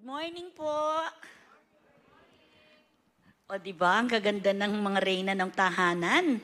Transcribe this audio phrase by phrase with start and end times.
[0.00, 0.72] Good morning po.
[3.52, 6.40] O di ba ang kaganda ng mga reyna ng tahanan?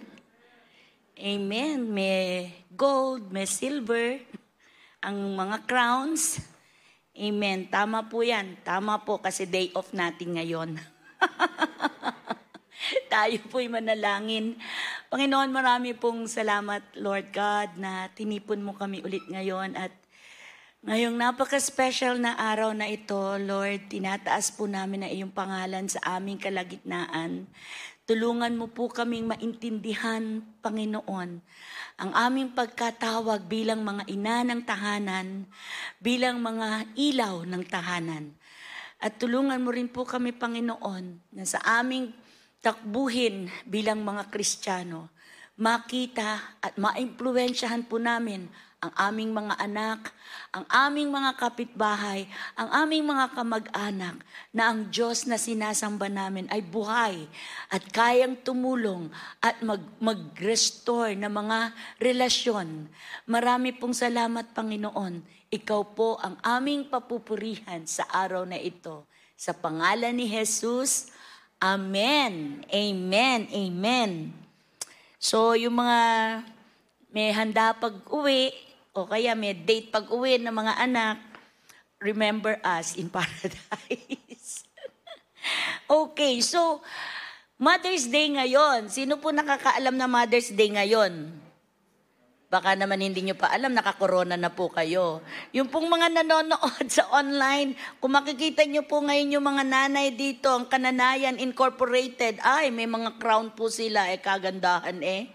[1.16, 1.88] Amen.
[1.88, 4.20] May gold, may silver,
[5.00, 6.36] ang mga crowns.
[7.16, 7.64] Amen.
[7.72, 8.60] Tama po yan.
[8.60, 10.76] Tama po kasi day off natin ngayon.
[13.08, 14.60] Tayo po'y manalangin.
[15.08, 19.96] Panginoon, marami pong salamat, Lord God, na tinipon mo kami ulit ngayon at
[20.86, 26.38] Ngayong napaka-special na araw na ito, Lord, tinataas po namin ang iyong pangalan sa aming
[26.38, 27.50] kalagitnaan.
[28.06, 31.42] Tulungan mo po kaming maintindihan, Panginoon,
[31.98, 35.50] ang aming pagkatawag bilang mga ina ng tahanan,
[35.98, 38.30] bilang mga ilaw ng tahanan.
[39.02, 42.14] At tulungan mo rin po kami, Panginoon, na sa aming
[42.62, 45.10] takbuhin bilang mga Kristiyano,
[45.58, 50.12] makita at maimpluwensyahan po namin ang aming mga anak,
[50.52, 54.20] ang aming mga kapitbahay, ang aming mga kamag-anak
[54.52, 57.24] na ang Diyos na sinasamba namin ay buhay
[57.72, 59.08] at kayang tumulong
[59.40, 61.58] at mag, mag-restore ng mga
[62.04, 62.92] relasyon.
[63.24, 65.24] Marami pong salamat, Panginoon.
[65.48, 69.08] Ikaw po ang aming papupurihan sa araw na ito.
[69.40, 71.16] Sa pangalan ni Jesus,
[71.56, 72.60] Amen.
[72.68, 73.48] Amen.
[73.48, 74.36] Amen.
[75.16, 76.00] So, yung mga
[77.16, 78.52] may handa pag-uwi,
[78.96, 81.20] o kaya may date pag-uwi ng mga anak,
[82.00, 84.64] remember us in paradise.
[86.02, 86.80] okay, so,
[87.60, 88.88] Mother's Day ngayon.
[88.88, 91.44] Sino po nakakaalam na Mother's Day ngayon?
[92.46, 95.20] Baka naman hindi nyo pa alam, nakakorona na po kayo.
[95.50, 100.48] Yung pong mga nanonood sa online, kung makikita nyo po ngayon yung mga nanay dito,
[100.48, 105.28] ang Kananayan Incorporated, ay, may mga crown po sila, eh, kagandahan eh.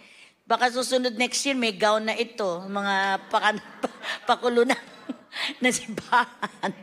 [0.51, 2.59] Baka susunod next year, may gown na ito.
[2.67, 3.55] Mga pakan,
[4.27, 4.75] pakulo na,
[5.63, 6.75] na simbahan.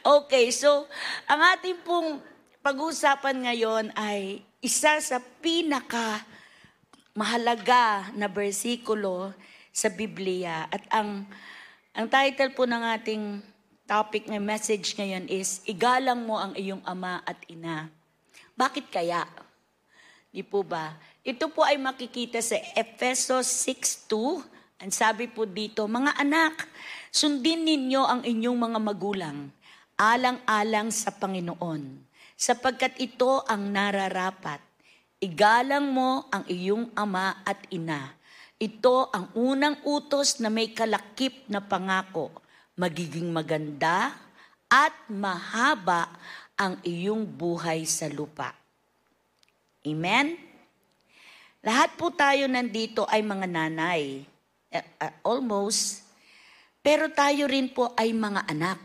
[0.00, 0.88] Okay, so
[1.28, 2.24] ang ating pong
[2.64, 6.24] pag-uusapan ngayon ay isa sa pinaka
[7.12, 9.36] mahalaga na bersikulo
[9.68, 10.64] sa Biblia.
[10.72, 11.28] At ang,
[11.92, 13.44] ang title po ng ating
[13.84, 17.92] topic ng message ngayon is, Igalang mo ang iyong ama at ina.
[18.56, 19.28] Bakit kaya?
[20.32, 20.96] Di po ba?
[21.20, 24.40] Ito po ay makikita sa Efesos 6.2.
[24.80, 26.64] Ang sabi po dito, mga anak,
[27.12, 29.52] sundin ninyo ang inyong mga magulang,
[30.00, 32.00] alang-alang sa Panginoon,
[32.40, 34.64] sapagkat ito ang nararapat.
[35.20, 38.16] Igalang mo ang iyong ama at ina.
[38.56, 42.32] Ito ang unang utos na may kalakip na pangako.
[42.80, 44.16] Magiging maganda
[44.72, 46.16] at mahaba
[46.56, 48.56] ang iyong buhay sa lupa.
[49.84, 50.49] Amen?
[51.60, 54.24] Lahat po tayo nandito ay mga nanay.
[54.72, 56.08] Uh, uh, almost.
[56.80, 58.80] Pero tayo rin po ay mga anak.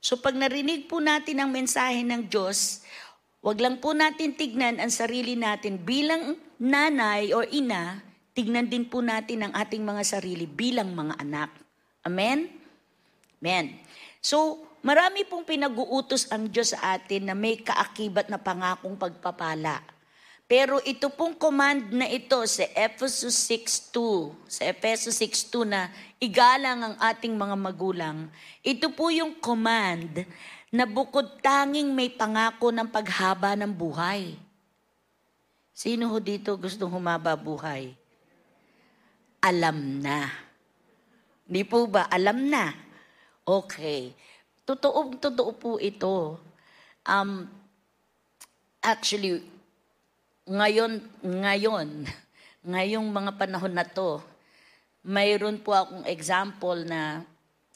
[0.00, 2.84] So pag narinig po natin ang mensahe ng Diyos,
[3.40, 8.04] wag lang po natin tignan ang sarili natin bilang nanay o ina,
[8.36, 11.52] tignan din po natin ang ating mga sarili bilang mga anak.
[12.04, 12.52] Amen?
[13.40, 13.80] Amen.
[14.20, 19.99] So, marami pong pinag-uutos ang Diyos sa atin na may kaakibat na pangakong pagpapala.
[20.50, 26.96] Pero ito pong command na ito sa Ephesus 6.2, sa Ephesus 6.2 na igalang ang
[26.98, 28.26] ating mga magulang,
[28.58, 30.26] ito po yung command
[30.74, 34.34] na bukod tanging may pangako ng paghaba ng buhay.
[35.70, 37.94] Sino ho dito gustong humaba buhay?
[39.38, 40.34] Alam na.
[41.46, 42.10] Hindi po ba?
[42.10, 42.74] Alam na.
[43.46, 44.18] Okay.
[44.66, 46.42] Totoo, totoo po ito.
[47.06, 47.46] Um,
[48.82, 49.59] actually,
[50.50, 51.88] ngayon, ngayon,
[52.74, 54.18] ngayong mga panahon na to,
[55.06, 57.22] mayroon po akong example na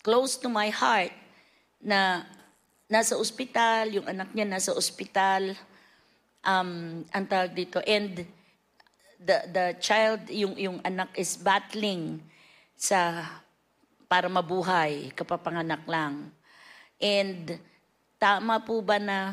[0.02, 1.14] close to my heart
[1.78, 2.26] na
[2.90, 5.54] nasa ospital, yung anak niya nasa ospital,
[6.42, 8.26] um, ang tawag dito, and
[9.22, 12.18] the, the child, yung, yung anak is battling
[12.74, 13.24] sa
[14.10, 16.28] para mabuhay, kapapanganak lang.
[16.98, 17.56] And
[18.20, 19.32] tama po ba na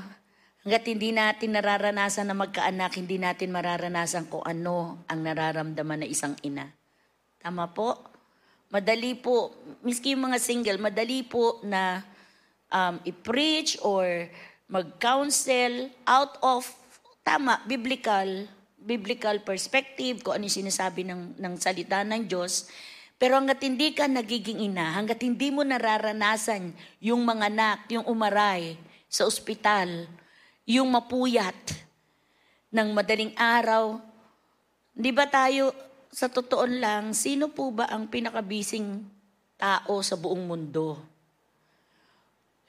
[0.62, 6.38] Hanggat hindi natin nararanasan na magkaanak, hindi natin mararanasan kung ano ang nararamdaman ng isang
[6.46, 6.70] ina.
[7.42, 7.98] Tama po?
[8.70, 12.06] Madali po, miski yung mga single, madali po na
[12.70, 14.30] um, i-preach or
[14.70, 16.70] mag-counsel out of,
[17.26, 18.46] tama, biblical,
[18.78, 22.70] biblical perspective, kung ano yung sinasabi ng, ng salita ng Diyos.
[23.18, 26.70] Pero hanggat hindi ka nagiging ina, hanggat hindi mo nararanasan
[27.02, 28.78] yung mga anak, yung umaray
[29.10, 30.06] sa ospital,
[30.66, 31.58] yung mapuyat
[32.72, 34.00] ng madaling araw.
[34.96, 35.76] Di ba tayo,
[36.12, 39.08] sa totoo lang, sino po ba ang pinakabising
[39.56, 41.00] tao sa buong mundo?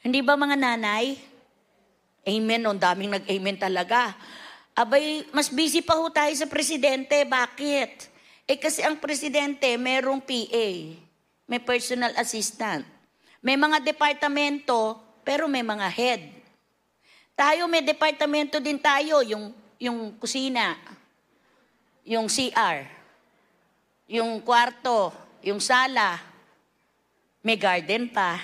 [0.02, 1.18] Hindi ba mga nanay?
[2.22, 4.14] Amen, ang daming nag-amen talaga.
[4.78, 7.26] Abay, mas busy pa ho tayo sa presidente.
[7.26, 8.10] Bakit?
[8.46, 10.68] Eh kasi ang presidente, merong PA,
[11.50, 12.86] may personal assistant.
[13.42, 16.22] May mga departamento, pero may mga head.
[17.42, 19.50] Tayo may departamento din tayo, yung,
[19.82, 20.78] yung kusina,
[22.06, 22.86] yung CR,
[24.06, 25.10] yung kwarto,
[25.42, 26.22] yung sala,
[27.42, 28.38] may garden pa.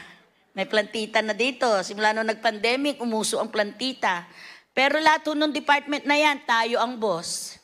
[0.50, 1.70] May plantita na dito.
[1.86, 4.26] Simula nung nag-pandemic, umuso ang plantita.
[4.74, 7.54] Pero lahat nung department na yan, tayo ang boss.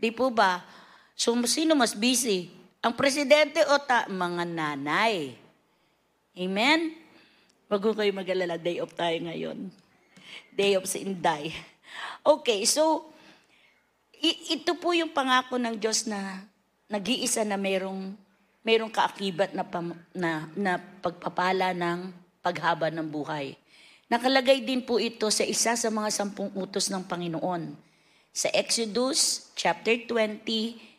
[0.00, 0.64] Di po ba?
[1.12, 2.48] So, sino mas busy?
[2.80, 4.08] Ang presidente o ta?
[4.08, 5.36] Mga nanay.
[6.32, 6.96] Amen?
[7.68, 9.89] Wag ko kayo mag-alala, day off tayo ngayon.
[10.60, 11.56] Day off sa Inday.
[12.20, 13.08] Okay, so,
[14.20, 16.44] ito po yung pangako ng Diyos na
[16.92, 18.12] nag-iisa na mayroong
[18.60, 22.12] mayroong kaakibat na, pam, na, na pagpapala ng
[22.44, 23.56] paghaba ng buhay.
[24.12, 27.72] Nakalagay din po ito sa isa sa mga sampung utos ng Panginoon.
[28.28, 30.44] Sa Exodus chapter 20,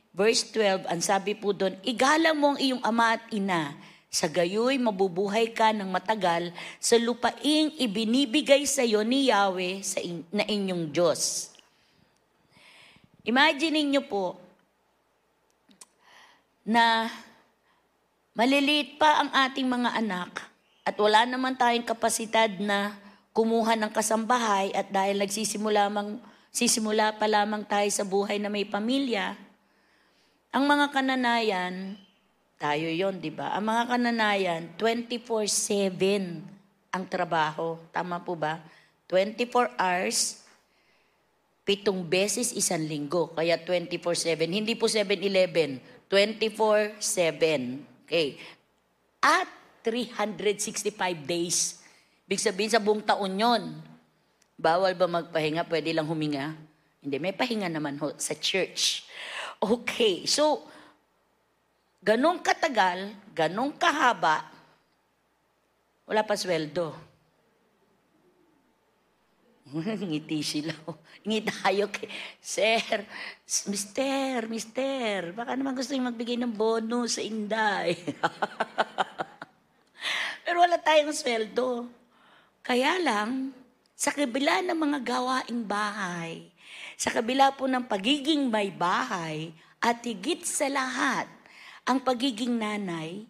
[0.10, 3.78] verse 12, ang sabi po doon, Igalang mo ang iyong ama at ina,
[4.12, 6.52] sa gayoy mabubuhay ka ng matagal
[6.84, 11.56] sa lupaing ibinibigay sa iyo ni Yahweh sa in, na inyong Diyos.
[13.24, 14.36] Imagine niyo po
[16.68, 17.08] na
[18.32, 20.48] Maliliit pa ang ating mga anak
[20.88, 22.96] at wala naman tayong kapasidad na
[23.36, 26.16] kumuha ng kasambahay at dahil nagsisimula mang,
[26.48, 29.36] sisimula pa lamang tayo sa buhay na may pamilya,
[30.56, 32.00] ang mga kananayan,
[32.62, 33.58] tayo yon di ba?
[33.58, 36.46] Ang mga kananayan, 24-7
[36.94, 37.82] ang trabaho.
[37.90, 38.62] Tama po ba?
[39.10, 40.46] 24 hours,
[41.66, 43.34] pitong beses isang linggo.
[43.34, 44.46] Kaya 24-7.
[44.46, 45.82] Hindi po 7-11.
[46.06, 48.06] 24-7.
[48.06, 48.38] Okay.
[49.18, 49.50] At
[49.82, 50.94] 365
[51.26, 51.82] days.
[52.30, 53.82] Big sabihin sa buong taon yon.
[54.62, 55.66] Bawal ba magpahinga?
[55.66, 56.54] Pwede lang huminga?
[57.02, 59.10] Hindi, may pahinga naman ho sa church.
[59.58, 60.70] Okay, so,
[62.02, 64.50] ganong katagal, ganong kahaba,
[66.10, 67.12] wala pa sweldo.
[69.72, 70.74] Ngiti sila.
[71.26, 72.10] Ngiti tayo kay,
[72.42, 73.06] Sir,
[73.70, 77.96] Mister, Mister, baka naman gusto niyo magbigay ng bonus sa Inday.
[80.44, 81.88] Pero wala tayong sweldo.
[82.66, 83.54] Kaya lang,
[83.94, 86.50] sa kabila ng mga gawaing bahay,
[86.98, 91.26] sa kabila po ng pagiging may bahay, at higit sa lahat,
[91.92, 93.28] ang pagiging nanay,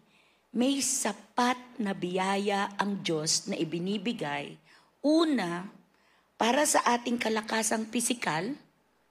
[0.54, 4.54] may sapat na biyaya ang Diyos na ibinibigay.
[5.02, 5.66] Una,
[6.38, 8.54] para sa ating kalakasang pisikal.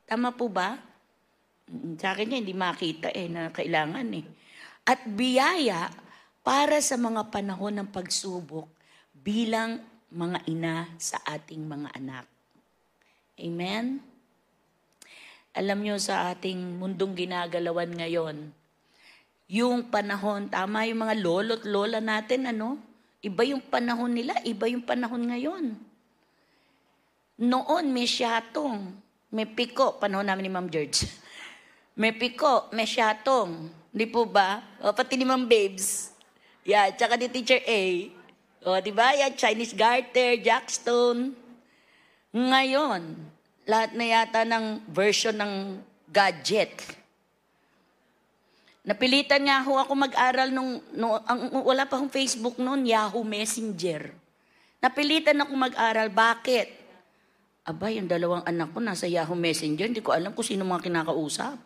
[0.06, 0.78] Tama po ba?
[1.98, 4.26] Sa akin yan, hindi makita eh, na kailangan eh.
[4.86, 5.90] At biyaya
[6.46, 8.70] para sa mga panahon ng pagsubok
[9.10, 9.82] bilang
[10.14, 12.26] mga ina sa ating mga anak.
[13.34, 13.98] Amen?
[15.58, 18.59] Alam nyo sa ating mundong ginagalawan ngayon,
[19.50, 22.78] yung panahon, tama yung mga lolo't lola natin, ano?
[23.18, 25.74] Iba yung panahon nila, iba yung panahon ngayon.
[27.42, 28.94] Noon may syatong,
[29.34, 31.02] may piko, panahon namin ni Ma'am George.
[32.00, 33.68] May piko, may syatong.
[33.92, 34.62] Di po ba?
[34.80, 36.14] O, pati ni Ma'am Babes.
[36.64, 37.82] Yeah, tsaka ni Teacher A.
[38.64, 39.12] O, di ba?
[39.12, 41.36] Yan, Chinese Garter, Jackstone.
[42.32, 43.20] Ngayon,
[43.68, 46.72] lahat na yata ng version ng gadget.
[48.80, 54.08] Napilitan nga ho ako mag-aral nung, nung ang, wala pa akong Facebook noon, Yahoo Messenger.
[54.80, 56.08] Napilitan ako mag-aral.
[56.08, 56.68] Bakit?
[57.68, 61.60] Aba, yung dalawang anak ko nasa Yahoo Messenger, hindi ko alam kung sino mga kinakausap.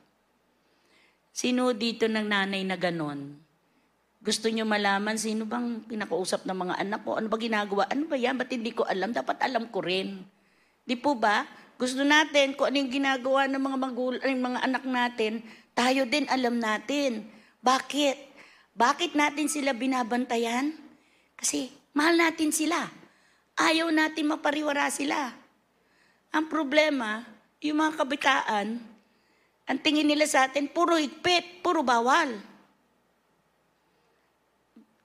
[1.30, 3.38] Sino dito ng nanay na ganon?
[4.18, 7.14] Gusto nyo malaman sino bang kinakausap ng mga anak ko?
[7.14, 7.86] Ano ba ginagawa?
[7.94, 8.34] Ano ba yan?
[8.34, 9.14] Ba't hindi ko alam?
[9.14, 10.24] Dapat alam ko rin.
[10.82, 11.46] Di po ba?
[11.78, 15.42] Gusto natin kung ano yung ginagawa ng mga magul ng mga anak natin,
[15.74, 17.26] tayo din alam natin.
[17.60, 18.16] Bakit?
[18.74, 20.74] Bakit natin sila binabantayan?
[21.34, 22.90] Kasi mahal natin sila.
[23.54, 25.34] Ayaw natin mapariwara sila.
[26.34, 27.22] Ang problema,
[27.62, 28.82] yung mga kabitaan,
[29.64, 32.34] ang tingin nila sa atin, puro higpit, puro bawal.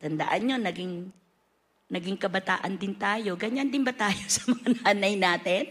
[0.02, 1.14] Tandaan nyo, naging,
[1.94, 3.38] naging kabataan din tayo.
[3.38, 5.64] Ganyan din ba tayo sa mga nanay natin?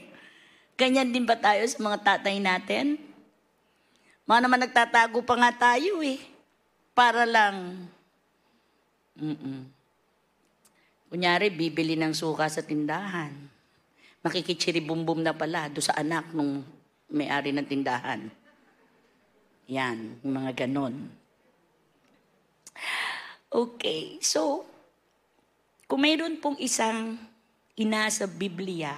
[0.78, 3.07] Ganyan din ba tayo sa mga tatay natin?
[4.28, 6.20] Mga naman nagtatago pa nga tayo eh.
[6.92, 7.88] Para lang,
[9.16, 9.64] mm-mm.
[11.08, 13.32] Kunyari, bibili ng suka sa tindahan
[14.18, 16.60] makikitsiribumbum na pala do sa anak nung
[17.08, 18.28] may-ari ng tindahan.
[19.70, 21.08] Yan, mga ganon.
[23.48, 24.68] Okay, so,
[25.88, 27.16] Kung mayroon pong isang
[27.72, 28.92] ina sa Biblia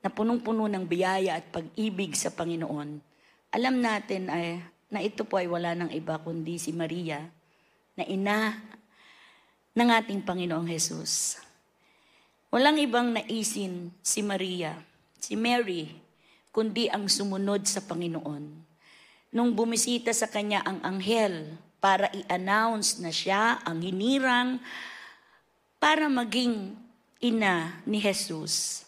[0.00, 2.96] na punong-puno ng biyaya at pag-ibig sa Panginoon,
[3.48, 4.60] alam natin ay,
[4.92, 7.24] na ito po ay wala ng iba kundi si Maria,
[7.96, 8.56] na ina
[9.72, 11.40] ng ating Panginoong Jesus.
[12.48, 14.76] Walang ibang naisin si Maria,
[15.20, 15.92] si Mary,
[16.48, 18.44] kundi ang sumunod sa Panginoon.
[19.36, 24.56] Nung bumisita sa kanya ang anghel para i-announce na siya ang hinirang
[25.78, 26.74] para maging
[27.20, 28.82] ina ni Jesus.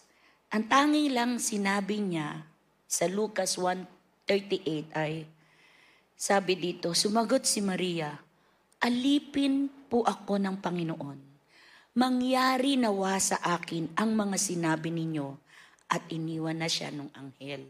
[0.50, 2.42] Ang tanging lang sinabi niya
[2.90, 3.54] sa Lucas
[4.30, 5.26] 1.38 ay,
[6.14, 8.14] sabi dito, sumagot si Maria,
[8.78, 11.18] alipin po ako ng Panginoon.
[11.98, 15.34] Mangyari nawa sa akin ang mga sinabi ninyo
[15.90, 17.66] at iniwan na siya ng anghel.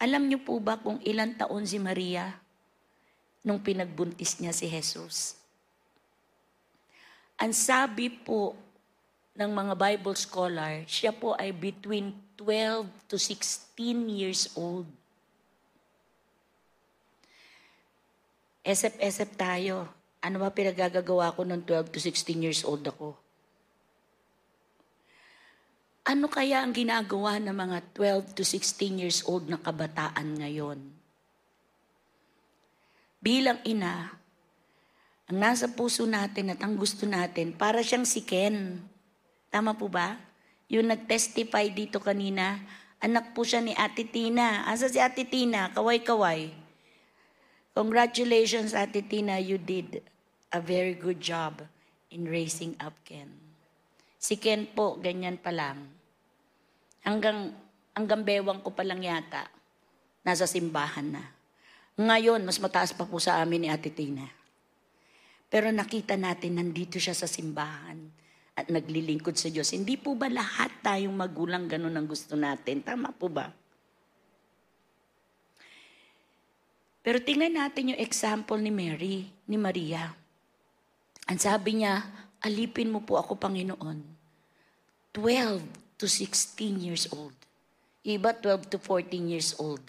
[0.00, 2.32] Alam niyo po ba kung ilang taon si Maria
[3.44, 5.36] nung pinagbuntis niya si Jesus?
[7.36, 8.56] Ang sabi po
[9.36, 14.88] ng mga Bible scholar, siya po ay between 12 to 16 years old.
[18.64, 19.86] Esep-esep tayo.
[20.24, 23.12] Ano ba pinagagagawa ko nung 12 to 16 years old ako?
[26.04, 30.80] Ano kaya ang ginagawa ng mga 12 to 16 years old na kabataan ngayon?
[33.24, 34.12] Bilang ina,
[35.24, 38.84] ang nasa puso natin at ang gusto natin, para siyang si Ken.
[39.48, 40.20] Tama po ba?
[40.74, 42.58] Yung nag-testify dito kanina,
[42.98, 44.66] anak po siya ni Ate Tina.
[44.66, 45.70] Asa si Ate Tina?
[45.70, 46.50] Kaway-kaway.
[47.78, 49.38] Congratulations, Ate Tina.
[49.38, 50.02] You did
[50.50, 51.62] a very good job
[52.10, 53.30] in raising up Ken.
[54.18, 55.78] Si Ken po, ganyan pa lang.
[57.06, 57.54] Hanggang,
[57.94, 59.46] hanggang bewang ko pa lang yata,
[60.26, 61.22] nasa simbahan na.
[61.94, 64.26] Ngayon, mas mataas pa po sa amin ni Ate Tina.
[65.46, 68.23] Pero nakita natin, nandito siya sa simbahan
[68.54, 69.74] at naglilingkod sa Diyos.
[69.74, 72.86] Hindi po ba lahat tayong magulang ganun ang gusto natin?
[72.86, 73.50] Tama po ba?
[77.04, 80.08] Pero tingnan natin yung example ni Mary, ni Maria.
[81.28, 82.00] Ang sabi niya,
[82.40, 84.00] alipin mo po ako, Panginoon.
[85.12, 87.36] 12 to 16 years old.
[88.04, 89.84] Iba 12 to 14 years old.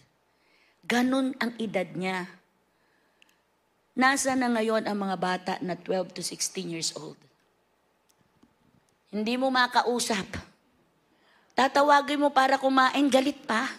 [0.84, 2.27] Ganon ang edad niya.
[3.95, 7.15] Nasa na ngayon ang mga bata na 12 to 16 years old?
[9.15, 10.27] Hindi mo makausap.
[11.55, 13.72] Tatawagin mo para kumain, galit pa.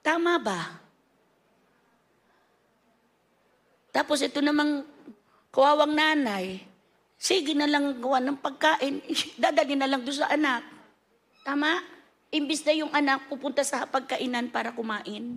[0.00, 0.80] Tama ba?
[3.92, 4.88] Tapos ito namang
[5.52, 6.64] kawawang nanay,
[7.20, 9.04] sige na lang gawa ng pagkain,
[9.42, 10.64] dadali na lang doon sa anak.
[11.44, 11.84] Tama?
[12.32, 15.36] Imbis na yung anak pupunta sa pagkainan para kumain.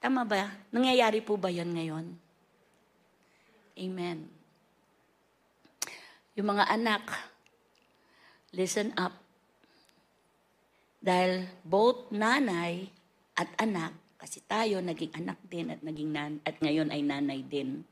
[0.00, 0.56] Tama ba?
[0.72, 2.16] Nangyayari po ba yan ngayon?
[3.76, 4.37] Amen.
[6.38, 7.02] Yung mga anak,
[8.54, 9.10] listen up.
[11.02, 12.86] Dahil both nanay
[13.34, 13.90] at anak,
[14.22, 17.82] kasi tayo naging anak din at naging nan at ngayon ay nanay din.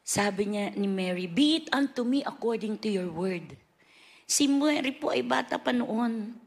[0.00, 3.52] Sabi niya ni Mary, Be it unto me according to your word.
[4.24, 6.40] Si Mary po ay bata pa noon.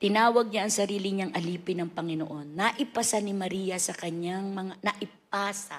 [0.00, 2.56] Tinawag niya ang sarili niyang alipin ng Panginoon.
[2.56, 5.78] Naipasa ni Maria sa kanyang mga, naipasa,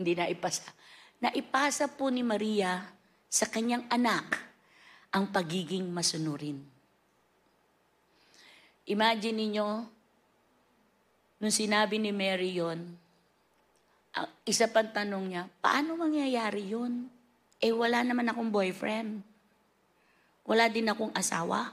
[0.00, 0.79] hindi naipasa,
[1.20, 2.88] naipasa po ni Maria
[3.28, 4.40] sa kanyang anak
[5.12, 6.58] ang pagiging masunurin.
[8.90, 9.68] Imagine ninyo,
[11.38, 12.80] nung sinabi ni Mary yon,
[14.10, 17.06] ang isa pang tanong niya, paano mangyayari yun?
[17.62, 19.22] Eh wala naman akong boyfriend.
[20.42, 21.70] Wala din akong asawa.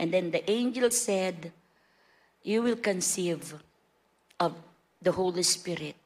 [0.00, 1.52] And then the angel said,
[2.40, 3.60] You will conceive
[4.40, 4.56] of
[5.04, 5.99] the Holy Spirit.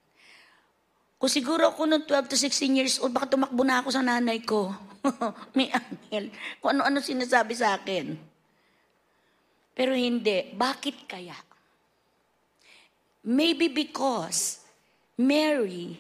[1.25, 4.45] Kung siguro ako nung 12 to 16 years old, baka tumakbo na ako sa nanay
[4.45, 4.69] ko.
[5.57, 6.29] May angel.
[6.61, 8.13] Kung ano-ano sinasabi sa akin.
[9.73, 10.53] Pero hindi.
[10.53, 11.33] Bakit kaya?
[13.25, 14.61] Maybe because
[15.17, 15.97] Mary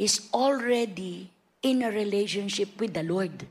[0.00, 1.28] is already
[1.60, 3.44] in a relationship with the Lord.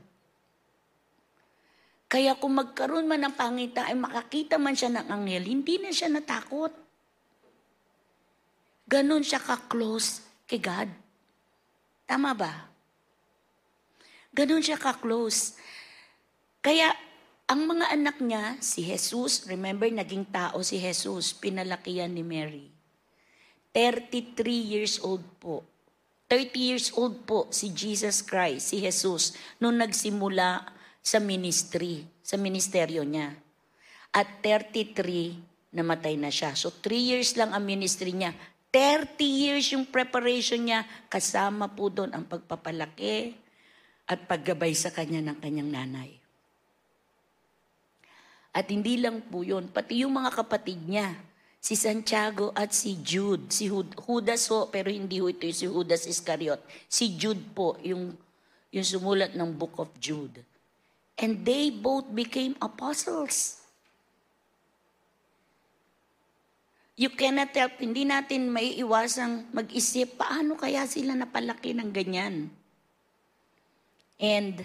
[2.10, 6.10] Kaya kung magkaroon man ng pangita ay makakita man siya ng anghel, hindi na siya
[6.10, 6.85] natakot.
[8.86, 10.86] Ganon siya ka-close kay God.
[12.06, 12.70] Tama ba?
[14.30, 15.58] Ganon siya ka-close.
[16.62, 16.94] Kaya
[17.50, 22.70] ang mga anak niya, si Jesus, remember naging tao si Jesus, pinalakihan ni Mary.
[23.74, 25.66] 33 years old po.
[26.26, 30.66] 30 years old po si Jesus Christ, si Jesus, nung nagsimula
[30.98, 33.30] sa ministry, sa ministeryo niya.
[34.10, 36.58] At 33, namatay na siya.
[36.58, 38.34] So, three years lang ang ministry niya.
[38.76, 43.32] 30 years yung preparation niya, kasama po doon ang pagpapalaki
[44.04, 46.12] at paggabay sa kanya ng kanyang nanay.
[48.52, 51.16] At hindi lang po yun, pati yung mga kapatid niya,
[51.56, 53.48] si Santiago at si Jude.
[53.48, 56.60] Si Judas ho, pero hindi ho ito si Judas Iscariot.
[56.84, 58.12] Si Jude po, yung,
[58.68, 60.44] yung sumulat ng Book of Jude.
[61.16, 63.65] And they both became apostles.
[66.96, 72.48] You cannot help, hindi natin maiiwasang mag-isip, paano kaya sila napalaki ng ganyan?
[74.16, 74.64] And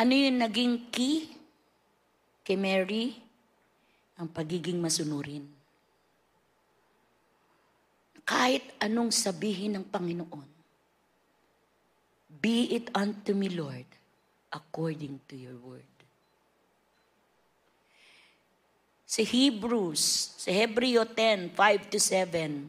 [0.00, 1.28] ano yung naging key
[2.40, 3.12] kay Mary?
[4.16, 5.44] Ang pagiging masunurin.
[8.24, 10.48] Kahit anong sabihin ng Panginoon,
[12.42, 13.86] Be it unto me, Lord,
[14.50, 15.91] according to your word.
[19.12, 22.64] Sa Hebrews, sa Hebreo 10, 5 to 7,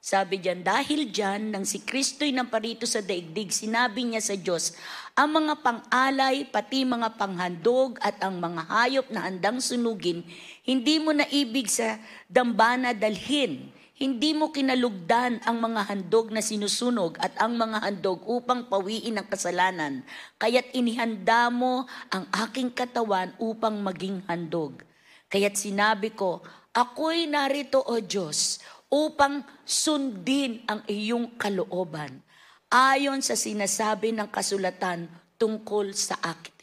[0.00, 4.72] sabi diyan, dahil diyan, nang si Kristo'y naparito sa daigdig, sinabi niya sa Diyos,
[5.12, 10.24] ang mga pang-alay, pati mga panghandog at ang mga hayop na handang sunugin,
[10.64, 12.00] hindi mo na ibig sa
[12.32, 13.68] dambana dalhin.
[13.92, 19.28] Hindi mo kinalugdan ang mga handog na sinusunog at ang mga handog upang pawiin ang
[19.28, 20.00] kasalanan.
[20.40, 24.80] Kaya't inihanda mo ang aking katawan upang maging handog.
[25.28, 32.22] Kaya't sinabi ko, ako'y narito, O Diyos, upang sundin ang iyong kalooban
[32.70, 35.06] ayon sa sinasabi ng kasulatan
[35.38, 36.54] tungkol sa akin.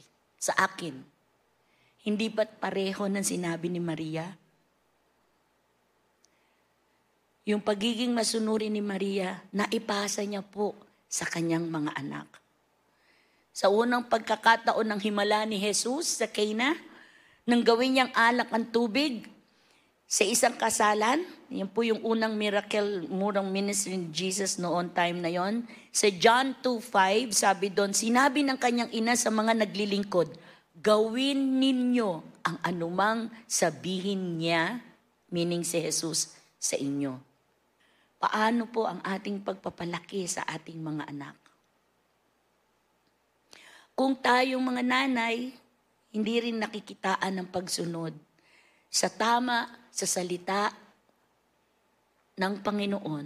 [0.41, 0.95] Sa akin.
[2.01, 4.25] Hindi ba't pareho ng sinabi ni Maria?
[7.45, 10.73] Yung pagiging masunuri ni Maria, naipasa niya po
[11.09, 12.27] sa kanyang mga anak.
[13.51, 16.73] Sa unang pagkakataon ng himala ni Jesus sa Cana,
[17.45, 19.25] nang gawin niyang alak ang tubig
[20.11, 25.31] sa isang kasalan, yan po yung unang miracle, murang ministry ni Jesus noon time na
[25.31, 25.63] yon.
[25.87, 30.35] Sa John 2.5, sabi doon, sinabi ng kanyang ina sa mga naglilingkod,
[30.83, 34.83] gawin ninyo ang anumang sabihin niya,
[35.31, 37.15] meaning si Jesus, sa inyo.
[38.19, 41.39] Paano po ang ating pagpapalaki sa ating mga anak?
[43.95, 45.55] Kung tayong mga nanay,
[46.11, 48.11] hindi rin nakikitaan ng pagsunod
[48.91, 50.75] sa tama, sa salita
[52.35, 53.25] ng Panginoon,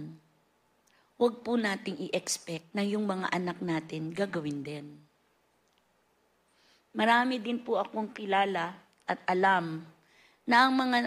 [1.18, 4.86] huwag po nating i-expect na yung mga anak natin gagawin din.
[6.94, 9.82] Marami din po akong kilala at alam
[10.46, 10.98] na ang mga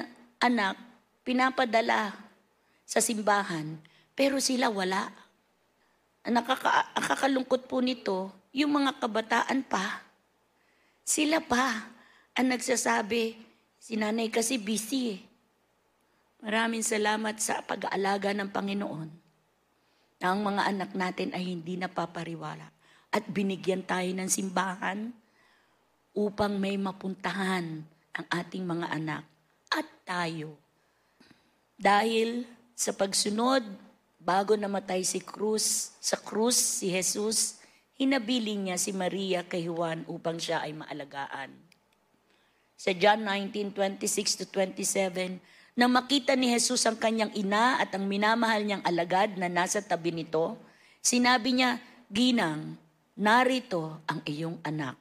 [0.44, 0.76] anak
[1.24, 2.12] pinapadala
[2.84, 3.80] sa simbahan,
[4.12, 5.08] pero sila wala.
[6.28, 10.09] Nakaka- ang kakalungkot po nito, yung mga kabataan pa,
[11.10, 11.89] sila pa
[12.38, 13.34] ang nagsasabi,
[13.82, 15.19] si nanay kasi busy eh.
[16.45, 19.10] Maraming salamat sa pag-aalaga ng Panginoon
[20.22, 22.69] na ang mga anak natin ay hindi napapariwala
[23.10, 25.10] at binigyan tayo ng simbahan
[26.13, 27.82] upang may mapuntahan
[28.13, 29.24] ang ating mga anak
[29.74, 30.56] at tayo.
[31.76, 32.45] Dahil
[32.78, 33.65] sa pagsunod,
[34.22, 37.59] bago namatay si Cruz, sa krus si Jesus,
[38.00, 41.52] hinabiling niya si Maria kay Juan upang siya ay maalagaan.
[42.80, 45.44] Sa John 19, 26 to 27,
[45.76, 50.16] nang makita ni Jesus ang kanyang ina at ang minamahal niyang alagad na nasa tabi
[50.16, 50.56] nito,
[51.04, 52.80] sinabi niya, Ginang,
[53.20, 54.96] narito ang iyong anak.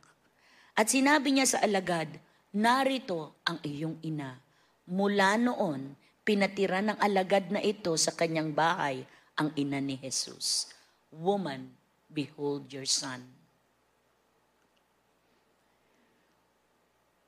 [0.74, 2.10] At sinabi niya sa alagad,
[2.50, 4.42] narito ang iyong ina.
[4.90, 5.94] Mula noon,
[6.26, 9.06] pinatira ng alagad na ito sa kanyang bahay
[9.38, 10.66] ang ina ni Jesus.
[11.14, 11.77] Woman,
[12.08, 13.22] behold your son.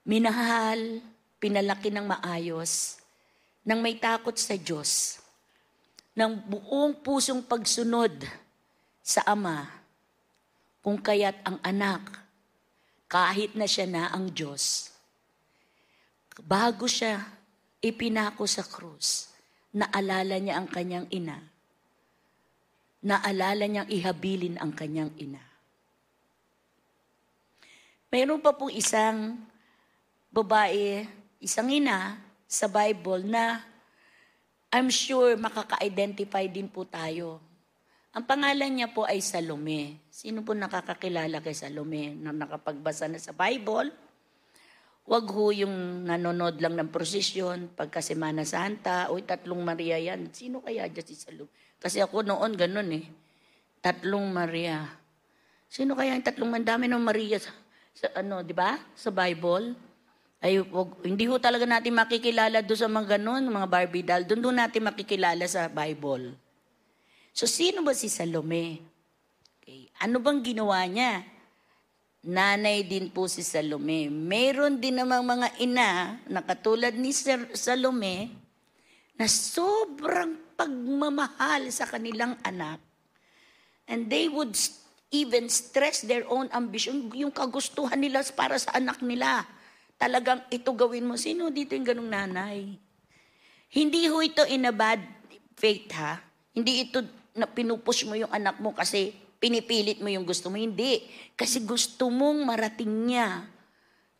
[0.04, 1.04] Minahal,
[1.38, 2.98] pinalaki ng maayos,
[3.62, 5.20] nang may takot sa Diyos,
[6.16, 8.24] ng buong pusong pagsunod
[9.04, 9.68] sa Ama,
[10.80, 12.02] kung kaya't ang anak,
[13.06, 14.90] kahit na siya na ang Diyos,
[16.40, 17.20] bago siya
[17.84, 19.28] ipinako sa krus,
[19.74, 21.49] naalala niya ang kanyang ina,
[23.00, 25.40] naalala niyang ihabilin ang kanyang ina.
[28.10, 29.38] Mayroon pa pong isang
[30.34, 31.06] babae,
[31.40, 32.18] isang ina,
[32.50, 33.62] sa Bible na
[34.74, 37.38] I'm sure makaka-identify din po tayo.
[38.10, 40.02] Ang pangalan niya po ay Salome.
[40.10, 43.94] Sino po nakakakilala kay Salome na nakapagbasa na sa Bible?
[45.06, 50.34] Huwag ho yung nanonood lang ng prosesyon pagka Semana Santa, uy, tatlong Maria yan.
[50.34, 51.50] Sino kaya dyan si Salome?
[51.80, 53.08] Kasi ako noon ganun eh.
[53.80, 54.84] Tatlong Maria.
[55.66, 57.50] Sino kaya yung tatlong mandami ng Maria sa,
[57.96, 58.76] sa ano, di ba?
[58.92, 59.72] Sa Bible?
[60.40, 64.24] Ay, wag- hindi ho talaga natin makikilala doon sa mga ganun, mga Barbie doll.
[64.28, 66.36] Doon doon natin makikilala sa Bible.
[67.32, 68.80] So, sino ba si Salome?
[69.60, 69.88] Okay.
[70.04, 71.24] Ano bang ginawa niya?
[72.20, 74.12] Nanay din po si Salome.
[74.12, 77.16] Meron din namang mga ina na katulad ni
[77.56, 78.28] Salome
[79.16, 82.76] na sobrang pagmamahal sa kanilang anak.
[83.88, 84.52] And they would
[85.08, 89.48] even stress their own ambition, yung kagustuhan nila para sa anak nila.
[89.96, 91.16] Talagang ito gawin mo.
[91.16, 92.76] Sino dito yung ganong nanay?
[93.72, 95.00] Hindi ho ito in a bad
[95.56, 96.20] faith ha.
[96.52, 97.00] Hindi ito
[97.32, 100.60] na pinupush mo yung anak mo kasi pinipilit mo yung gusto mo.
[100.60, 101.08] Hindi.
[101.32, 103.48] Kasi gusto mong marating niya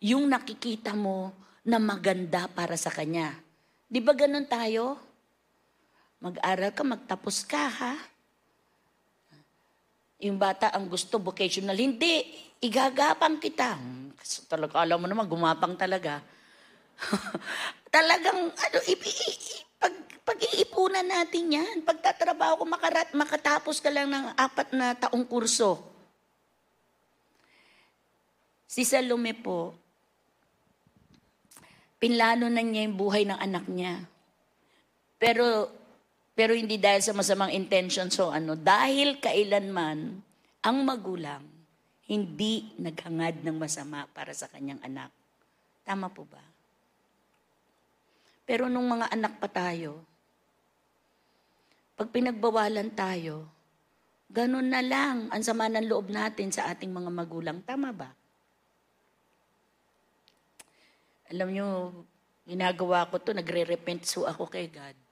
[0.01, 1.37] yung nakikita mo
[1.69, 3.37] na maganda para sa kanya.
[3.85, 5.10] Di ba ganun tayo?
[6.21, 7.95] Mag-aral ka, magtapos ka ha.
[10.21, 12.29] Yung bata ang gusto vocational, hindi.
[12.61, 13.81] Igagapang kita.
[13.81, 16.21] Hmm, Kasi talaga, alam mo naman, gumapang talaga.
[17.97, 19.97] Talagang, ano, ipi, i- i- pag,
[20.29, 21.77] pag-iipunan natin yan.
[21.89, 25.81] Pagtatrabaho ko, makarat, makatapos ka lang ng apat na taong kurso.
[28.69, 29.73] Si Salome po,
[31.97, 34.05] pinlano na niya yung buhay ng anak niya.
[35.17, 35.80] Pero,
[36.41, 38.09] pero hindi dahil sa masamang intention.
[38.09, 40.25] So ano, dahil kailanman,
[40.65, 41.45] ang magulang,
[42.09, 45.13] hindi naghangad ng masama para sa kanyang anak.
[45.85, 46.41] Tama po ba?
[48.49, 50.01] Pero nung mga anak pa tayo,
[52.01, 53.45] pag pinagbawalan tayo,
[54.33, 57.61] ganun na lang ang sama ng loob natin sa ating mga magulang.
[57.69, 58.17] Tama ba?
[61.29, 61.67] Alam nyo,
[62.49, 65.10] ginagawa ko to, nagre-repent so ako kay God.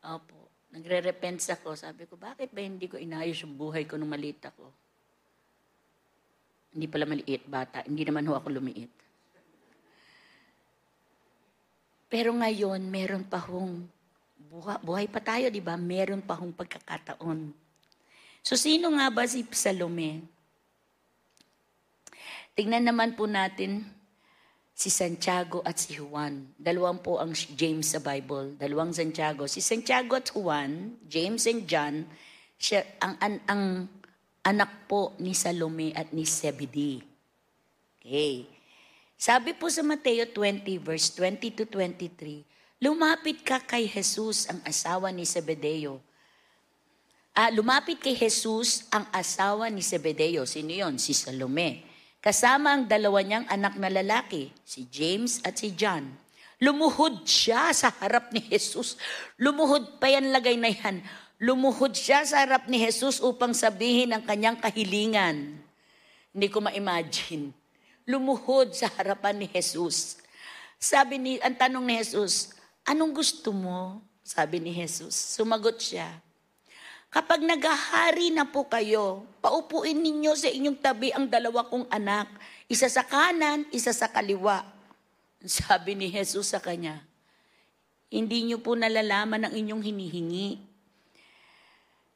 [0.00, 1.76] Opo, nagre-repent ako.
[1.76, 4.72] Sabi ko, bakit ba hindi ko inayos yung buhay ko nung maliit ako?
[6.70, 7.82] Hindi pala maliit, bata.
[7.84, 8.92] Hindi naman ho ako lumiit.
[12.10, 13.86] Pero ngayon, meron pa hong,
[14.50, 15.78] buha, buhay pa tayo, di ba?
[15.78, 17.54] Meron pa hong pagkakataon.
[18.42, 20.24] So, sino nga ba si Salome?
[22.58, 23.86] Tingnan naman po natin
[24.80, 26.56] si Santiago at si Juan.
[26.56, 28.56] Dalawang po ang James sa Bible.
[28.56, 29.44] Dalawang Santiago.
[29.44, 32.08] Si Santiago at Juan, James and John,
[32.56, 33.62] siya, ang, ang, ang
[34.40, 37.04] anak po ni Salome at ni Zebedee.
[38.00, 38.48] Okay.
[39.20, 45.12] Sabi po sa Mateo 20 verse 20 to 23, lumapit ka kay Jesus ang asawa
[45.12, 46.00] ni Zebedeo.
[47.36, 50.48] Ah, lumapit kay Jesus ang asawa ni Zebedeo.
[50.48, 50.96] Sino yon?
[50.96, 51.89] Si Salome.
[52.20, 56.04] Kasama ang dalawa niyang anak na lalaki, si James at si John.
[56.60, 59.00] Lumuhod siya sa harap ni Jesus.
[59.40, 61.00] Lumuhod pa yan lagay na yan.
[61.40, 65.56] Lumuhod siya sa harap ni Jesus upang sabihin ang kanyang kahilingan.
[66.36, 67.56] Hindi ko ma-imagine.
[68.04, 70.20] Lumuhod sa harapan ni Jesus.
[70.76, 72.52] Sabi ni, ang tanong ni Jesus,
[72.84, 74.04] anong gusto mo?
[74.20, 75.16] Sabi ni Jesus.
[75.16, 76.12] Sumagot siya,
[77.10, 82.28] Kapag naghahari na po kayo, paupuin ninyo sa inyong tabi ang dalawa kong anak,
[82.68, 84.62] isa sa kanan, isa sa kaliwa.
[85.40, 87.00] Sabi ni Jesus sa kanya,
[88.12, 90.48] hindi niyo po nalalaman ang inyong hinihingi.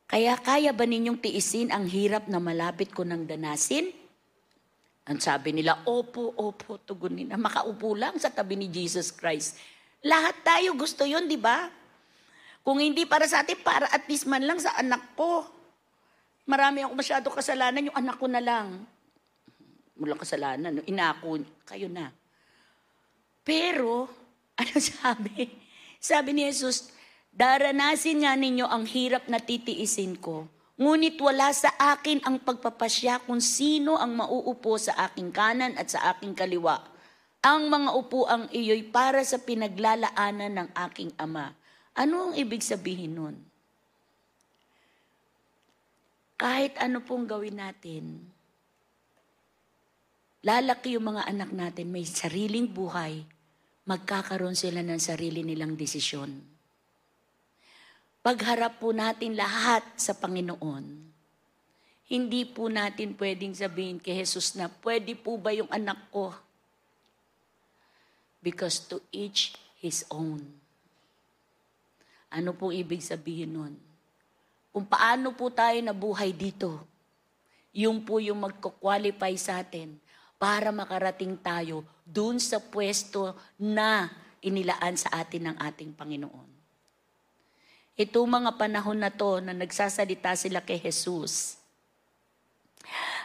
[0.04, 3.88] Kaya kaya ba ninyong tiisin ang hirap na malapit ko ng danasin?
[5.04, 7.40] Ang sabi nila, opo, opo, tugunin na.
[7.40, 9.56] Makaupo lang sa tabi ni Jesus Christ.
[10.04, 11.68] Lahat tayo gusto yon di ba?
[12.64, 15.44] Kung hindi para sa atin, para at least man lang sa anak ko.
[16.44, 18.84] Marami ako masyado kasalanan, yung anak ko na lang.
[19.96, 22.12] Mula kasalanan, inako, kayo na.
[23.40, 24.08] Pero,
[24.60, 25.48] ano sabi?
[25.96, 26.92] Sabi ni Jesus,
[27.32, 30.44] daranasin nga ninyo ang hirap na titiisin ko.
[30.74, 36.12] Ngunit wala sa akin ang pagpapasya kung sino ang mauupo sa aking kanan at sa
[36.12, 36.82] aking kaliwa.
[37.40, 41.54] Ang mga upuang iyo'y para sa pinaglalaanan ng aking ama.
[41.94, 43.36] Ano ang ibig sabihin nun?
[46.34, 48.26] Kahit ano pong gawin natin,
[50.42, 53.22] lalaki yung mga anak natin, may sariling buhay,
[53.86, 56.42] magkakaroon sila ng sarili nilang desisyon.
[58.24, 60.84] Pagharap po natin lahat sa Panginoon,
[62.10, 66.34] hindi po natin pwedeng sabihin kay Jesus na, pwede po ba yung anak ko?
[68.44, 70.44] Because to each his own.
[72.28, 73.93] Ano pong ibig sabihin nun?
[74.74, 76.82] Kung paano po tayo nabuhay dito,
[77.70, 79.94] yung po yung magkukwalify sa atin
[80.34, 84.10] para makarating tayo dun sa pwesto na
[84.42, 86.50] inilaan sa atin ng ating Panginoon.
[87.94, 91.62] Ito mga panahon na to na nagsasalita sila kay Jesus.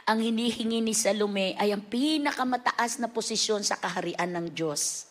[0.09, 5.08] ang hinihingi ni Salome ay ang pinakamataas na posisyon sa kaharian ng Diyos.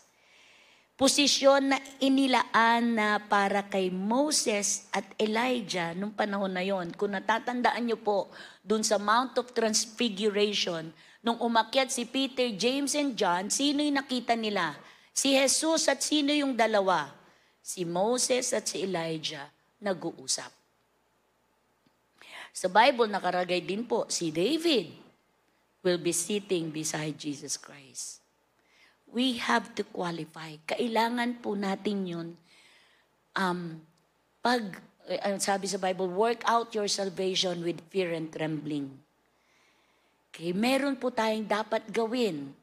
[0.99, 6.91] Posisyon na inilaan na para kay Moses at Elijah nung panahon na yon.
[6.91, 8.27] Kung natatandaan niyo po,
[8.59, 10.91] dun sa Mount of Transfiguration,
[11.23, 14.75] nung umakyat si Peter, James, and John, sino yung nakita nila?
[15.15, 17.15] Si Jesus at sino yung dalawa?
[17.63, 19.47] Si Moses at si Elijah
[19.79, 20.51] nag-uusap.
[22.51, 24.91] Sa Bible, nakaragay din po, si David
[25.79, 28.18] will be sitting beside Jesus Christ.
[29.09, 30.61] We have to qualify.
[30.69, 32.27] Kailangan po natin yun.
[33.33, 33.81] Um,
[34.45, 34.61] pag,
[35.09, 38.93] eh, sabi sa Bible, work out your salvation with fear and trembling.
[40.29, 42.53] Okay, meron po tayong dapat gawin.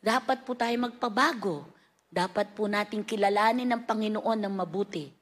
[0.00, 1.68] Dapat po tayong magpabago.
[2.08, 5.12] Dapat po natin kilalanin ng Panginoon ng mabuti.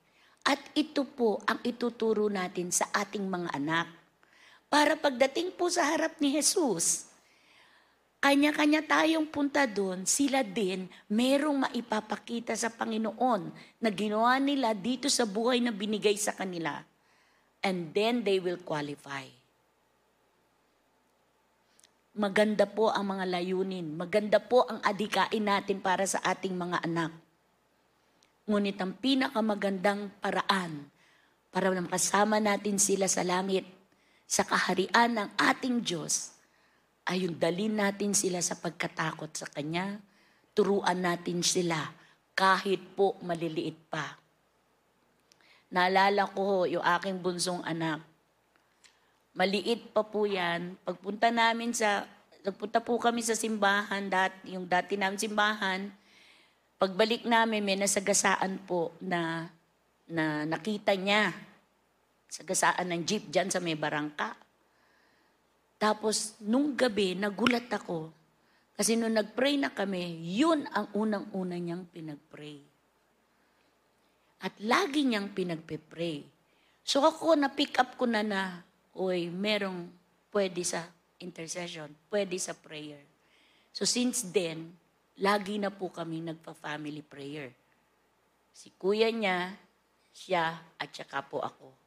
[0.44, 3.88] At ito po ang ituturo natin sa ating mga anak.
[4.68, 7.10] Para pagdating po sa harap ni Jesus,
[8.24, 13.52] kanya-kanya tayong punta doon, sila din merong maipapakita sa Panginoon
[13.84, 16.80] na ginawa nila dito sa buhay na binigay sa kanila.
[17.60, 19.28] And then they will qualify.
[22.16, 23.92] Maganda po ang mga layunin.
[23.92, 27.12] Maganda po ang adikain natin para sa ating mga anak.
[28.48, 30.88] Ngunit ang pinakamagandang paraan
[31.52, 33.68] para makasama natin sila sa langit,
[34.24, 36.33] sa kaharian ng ating Diyos,
[37.04, 40.00] ay yung dalin natin sila sa pagkatakot sa Kanya,
[40.56, 41.92] turuan natin sila
[42.32, 44.16] kahit po maliliit pa.
[45.74, 48.00] Naalala ko yung aking bunsong anak.
[49.34, 50.78] Maliit pa po yan.
[50.86, 52.06] Pagpunta namin sa,
[52.46, 55.90] nagpunta po kami sa simbahan, dat, yung dati namin simbahan,
[56.74, 59.48] Pagbalik namin, may nasagasaan po na,
[60.04, 61.32] na nakita niya.
[62.28, 64.36] Sagasaan ng jeep dyan sa may barangka.
[65.76, 68.12] Tapos, nung gabi, nagulat ako.
[68.74, 72.58] Kasi nung nag-pray na kami, yun ang unang-una niyang pinag-pray.
[74.42, 76.26] At lagi niyang pinagpe-pray.
[76.84, 78.60] So ako, na-pick up ko na na,
[78.98, 79.88] oy, merong
[80.34, 80.84] pwede sa
[81.22, 83.00] intercession, pwede sa prayer.
[83.70, 84.74] So since then,
[85.22, 87.54] lagi na po kami nagpa-family prayer.
[88.50, 89.54] Si kuya niya,
[90.10, 91.83] siya, at saka po ako.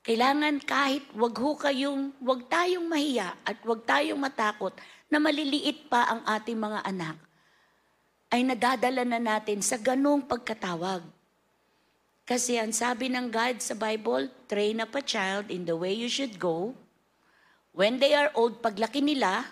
[0.00, 4.72] Kailangan kahit wag ho kayong, wag tayong mahiya at wag tayong matakot
[5.12, 7.16] na maliliit pa ang ating mga anak,
[8.32, 11.04] ay nadadala na natin sa ganong pagkatawag.
[12.24, 16.06] Kasi ang sabi ng God sa Bible, train up a child in the way you
[16.06, 16.72] should go.
[17.76, 19.44] When they are old, paglaki nila,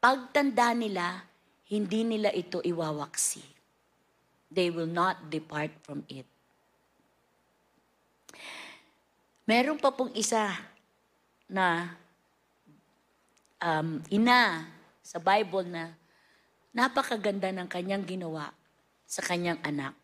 [0.00, 1.22] pagtanda nila,
[1.68, 3.44] hindi nila ito iwawaksi.
[4.48, 6.31] They will not depart from it.
[9.42, 10.54] Meron pa pong isa
[11.50, 11.98] na
[13.58, 14.70] um, ina
[15.02, 15.90] sa Bible na
[16.70, 18.54] napakaganda ng kanyang ginawa
[19.02, 19.98] sa kanyang anak.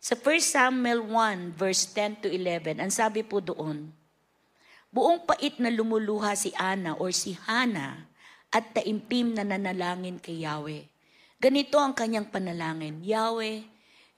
[0.00, 3.90] Sa 1 Samuel 1 verse 10 to 11, ang sabi po doon,
[4.90, 8.10] Buong pait na lumuluha si Ana or si Hana
[8.50, 10.82] at taimpim na nanalangin kay Yahweh.
[11.38, 13.62] Ganito ang kanyang panalangin, Yahweh,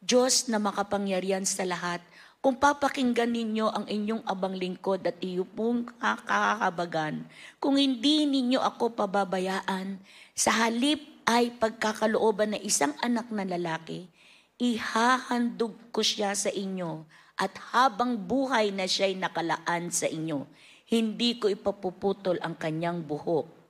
[0.01, 2.01] Diyos na makapangyarihan sa lahat,
[2.43, 7.23] kung papakinggan ninyo ang inyong abang lingkod at iyo pong kakakabagan,
[7.63, 10.03] kung hindi ninyo ako pababayaan,
[10.35, 14.11] sa halip ay pagkakalooban ng isang anak na lalaki,
[14.59, 17.07] ihahandog ko siya sa inyo
[17.39, 20.43] at habang buhay na siya'y nakalaan sa inyo,
[20.91, 23.63] hindi ko ipapuputol ang kanyang buhok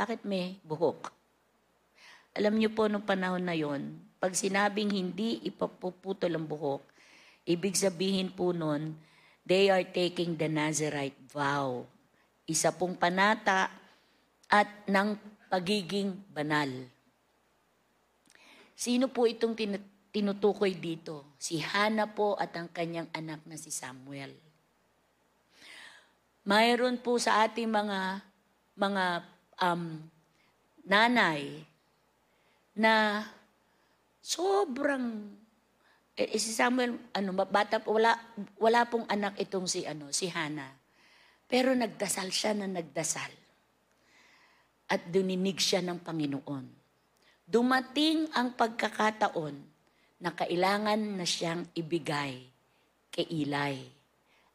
[0.00, 1.12] bakit may buhok?
[2.32, 6.80] Alam niyo po nung panahon na yon, pag sinabing hindi ipapuputol ang buhok,
[7.46, 8.96] ibig sabihin po nun,
[9.44, 11.84] they are taking the Nazarite vow.
[12.44, 13.70] Isa pong panata
[14.50, 15.14] at ng
[15.50, 16.70] pagiging banal.
[18.74, 21.36] Sino po itong tin- tinutukoy dito?
[21.38, 24.34] Si Hana po at ang kanyang anak na si Samuel.
[26.46, 28.24] Mayroon po sa ating mga
[28.80, 29.04] mga
[29.60, 30.00] um,
[30.88, 31.62] nanay
[32.72, 33.26] na
[34.24, 35.28] sobrang
[36.20, 38.12] eh, eh, si Samuel ano bata wala
[38.60, 40.68] wala pong anak itong si ano si Hana.
[41.48, 43.32] Pero nagdasal siya na nagdasal.
[44.90, 46.66] At duninig siya ng Panginoon.
[47.48, 49.56] Dumating ang pagkakataon
[50.22, 52.38] na kailangan na siyang ibigay
[53.10, 53.82] kay Eli.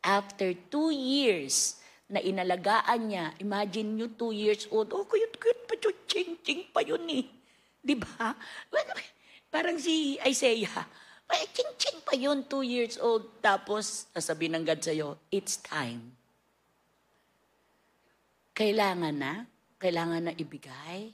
[0.05, 3.25] After two years na inalagaan niya.
[3.41, 4.93] Imagine nyo, two years old.
[4.93, 5.97] Oh, cute-cute pa yun.
[6.05, 7.25] Ching-ching pa yun eh.
[7.81, 8.33] Di ba?
[9.49, 10.85] Parang si Isaiah.
[11.25, 13.25] Ay, ching-ching pa yun, two years old.
[13.41, 16.13] Tapos, sasabihin ng God sa'yo, it's time.
[18.55, 19.33] Kailangan na?
[19.81, 21.11] Kailangan na ibigay?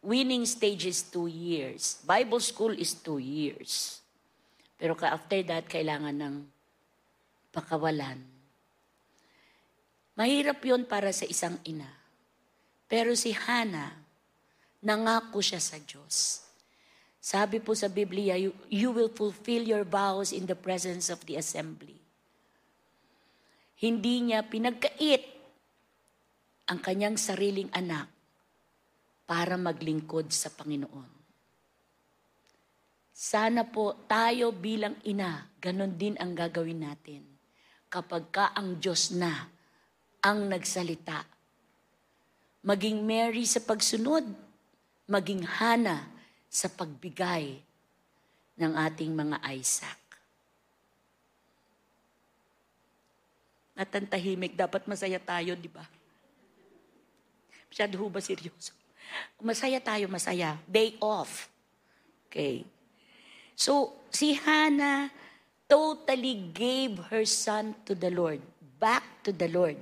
[0.00, 2.00] Winning stage is two years.
[2.04, 4.00] Bible school is two years.
[4.80, 6.34] Pero ka after that, kailangan ng
[7.52, 8.20] pakawalan.
[10.16, 11.88] Mahirap yon para sa isang ina.
[12.90, 13.92] Pero si Hannah,
[14.82, 16.48] nangako siya sa Diyos.
[17.20, 21.36] Sabi po sa Biblia, you, you will fulfill your vows in the presence of the
[21.36, 22.00] assembly.
[23.76, 25.28] Hindi niya pinagkait
[26.72, 28.08] ang kanyang sariling anak
[29.28, 31.20] para maglingkod sa Panginoon.
[33.12, 37.20] Sana po tayo bilang ina, ganon din ang gagawin natin.
[37.92, 39.44] Kapag ka ang Diyos na
[40.24, 41.28] ang nagsalita,
[42.64, 44.24] maging Mary sa pagsunod,
[45.04, 46.19] maging Hana
[46.50, 47.62] sa pagbigay
[48.58, 50.00] ng ating mga Isaac.
[53.78, 55.86] At ang tahimik, dapat masaya tayo, di ba?
[57.70, 58.76] Masyado ho ba seryoso?
[59.40, 60.58] Masaya tayo, masaya.
[60.68, 61.48] Day off.
[62.28, 62.66] Okay.
[63.56, 65.08] So, si Hannah
[65.70, 68.42] totally gave her son to the Lord.
[68.76, 69.78] Back to the Lord.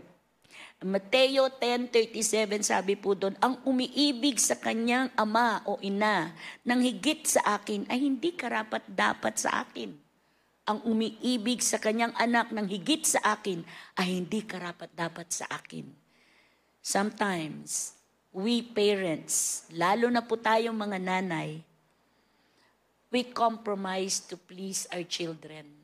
[0.78, 6.30] Mateo 10.37 sabi po doon, ang umiibig sa kanyang ama o ina
[6.62, 9.90] nang higit sa akin ay hindi karapat dapat sa akin.
[10.70, 13.66] Ang umiibig sa kanyang anak nang higit sa akin
[13.98, 15.90] ay hindi karapat dapat sa akin.
[16.78, 17.98] Sometimes,
[18.30, 21.58] we parents, lalo na po tayong mga nanay,
[23.10, 25.77] we compromise to please our children.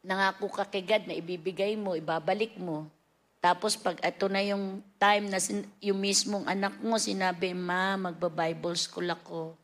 [0.00, 2.88] Nangako ka kay God na ibibigay mo, ibabalik mo.
[3.40, 8.76] Tapos pag ito na yung time na sin- yung mismong anak mo sinabi, Ma, magba-Bible
[8.76, 9.56] school ako.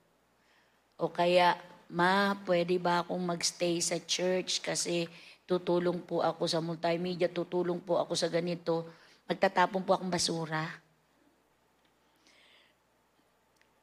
[0.97, 1.61] O kaya,
[1.93, 5.05] Ma, pwede ba akong magstay sa church kasi
[5.45, 8.89] tutulong po ako sa multimedia, tutulong po ako sa ganito,
[9.29, 10.86] magtatapon po akong basura.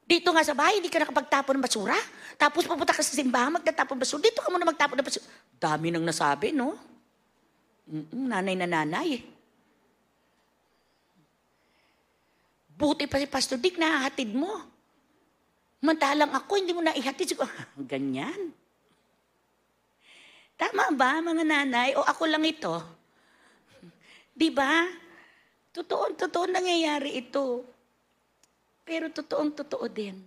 [0.04, 1.96] Dito nga sa bahay, hindi ka nakapagtapon ng basura.
[2.36, 4.22] Tapos pupunta ka sa simbahan, magtatapon ng basura.
[4.24, 5.28] Dito ka muna magtapon ng basura.
[5.56, 6.76] Dami nang nasabi, no?
[7.88, 9.24] Mm-mm, nanay na nanay.
[12.74, 14.60] Buti pa si Pastor Dick, nahahatid mo.
[15.84, 17.40] Mantalang ako, hindi mo na ihatid.
[17.92, 18.52] Ganyan.
[20.60, 21.90] Tama ba, mga nanay?
[21.96, 22.76] O ako lang ito?
[24.32, 24.88] Di ba?
[25.74, 27.73] Totoo, totoo nangyayari ito.
[28.84, 30.20] Pero totoong totoo din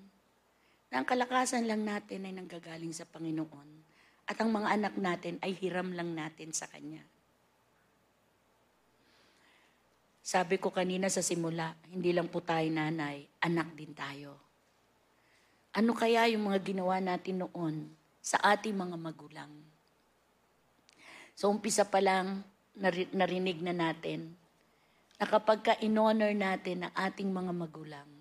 [0.88, 3.68] na ang kalakasan lang natin ay nanggagaling sa Panginoon
[4.26, 7.04] at ang mga anak natin ay hiram lang natin sa Kanya.
[10.26, 14.34] Sabi ko kanina sa simula, hindi lang po tayo nanay, anak din tayo.
[15.70, 17.86] Ano kaya yung mga ginawa natin noon
[18.18, 19.52] sa ating mga magulang?
[21.38, 22.42] So umpisa pa lang,
[23.14, 24.34] narinig na natin
[25.20, 28.15] na kapag ka-in-honor natin ang ating mga magulang,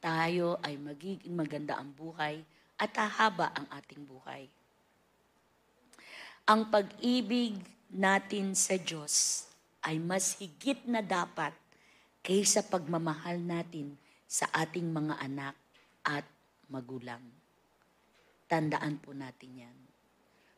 [0.00, 2.40] tayo ay magiging maganda ang buhay
[2.80, 4.48] at hahaba ang ating buhay.
[6.48, 7.60] Ang pag-ibig
[7.92, 9.44] natin sa Diyos
[9.84, 11.52] ay mas higit na dapat
[12.24, 15.54] kaysa pagmamahal natin sa ating mga anak
[16.04, 16.24] at
[16.72, 17.20] magulang.
[18.48, 19.76] Tandaan po natin yan.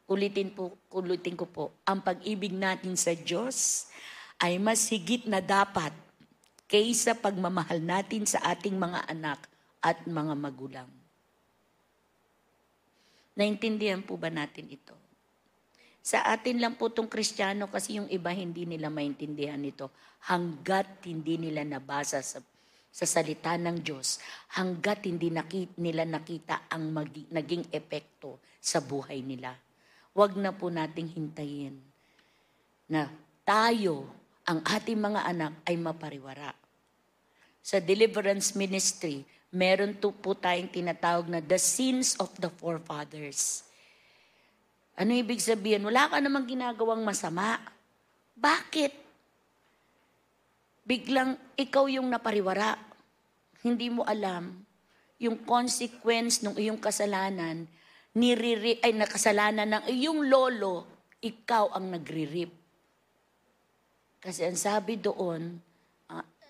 [0.08, 3.88] Ulitin, po, ulitin ko po, ang pag-ibig natin sa Diyos
[4.42, 5.94] ay mas higit na dapat
[6.72, 9.44] kaysa pagmamahal natin sa ating mga anak
[9.84, 10.88] at mga magulang.
[13.36, 14.96] Naintindihan po ba natin ito?
[16.00, 19.92] Sa atin lang po itong kristyano kasi yung iba hindi nila maintindihan ito
[20.32, 22.40] hanggat hindi nila nabasa sa,
[22.88, 24.16] sa salita ng Diyos,
[24.56, 29.52] hanggat hindi nakita, nila nakita ang magi, naging epekto sa buhay nila.
[30.16, 31.76] Huwag na po nating hintayin
[32.88, 33.12] na
[33.44, 34.08] tayo,
[34.48, 36.61] ang ating mga anak ay mapariwara
[37.62, 39.22] sa deliverance ministry,
[39.54, 43.62] meron to po tayong tinatawag na the sins of the forefathers.
[44.98, 45.86] Ano ibig sabihin?
[45.86, 47.62] Wala ka namang ginagawang masama.
[48.36, 48.92] Bakit?
[50.82, 52.76] Biglang ikaw yung napariwara.
[53.62, 54.66] Hindi mo alam
[55.22, 57.70] yung consequence ng iyong kasalanan,
[58.18, 60.82] niriri, ay nakasalanan ng iyong lolo,
[61.22, 62.50] ikaw ang nagririp.
[64.18, 65.62] Kasi ang sabi doon,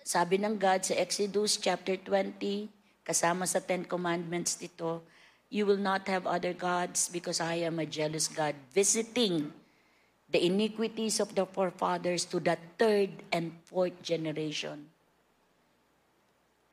[0.03, 2.67] sabi ng God sa Exodus chapter 20,
[3.07, 5.03] kasama sa Ten Commandments dito,
[5.47, 9.53] You will not have other gods because I am a jealous God, visiting
[10.27, 14.89] the iniquities of the forefathers to the third and fourth generation.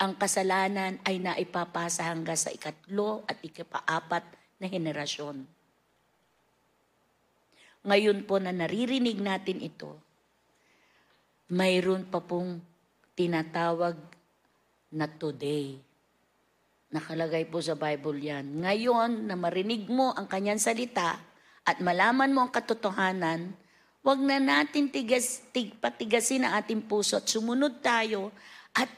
[0.01, 4.25] Ang kasalanan ay naipapasa hanggang sa ikatlo at ikapaapat
[4.57, 5.45] na henerasyon.
[7.85, 10.01] Ngayon po na naririnig natin ito,
[11.53, 12.65] mayroon pa pong
[13.21, 14.01] tinatawag
[14.89, 15.77] na today.
[16.89, 18.65] Nakalagay po sa Bible yan.
[18.65, 21.21] Ngayon na marinig mo ang kanyang salita
[21.69, 23.53] at malaman mo ang katotohanan,
[24.01, 28.33] wag na natin tigas, tig, patigasin ang ating puso at sumunod tayo
[28.73, 28.89] at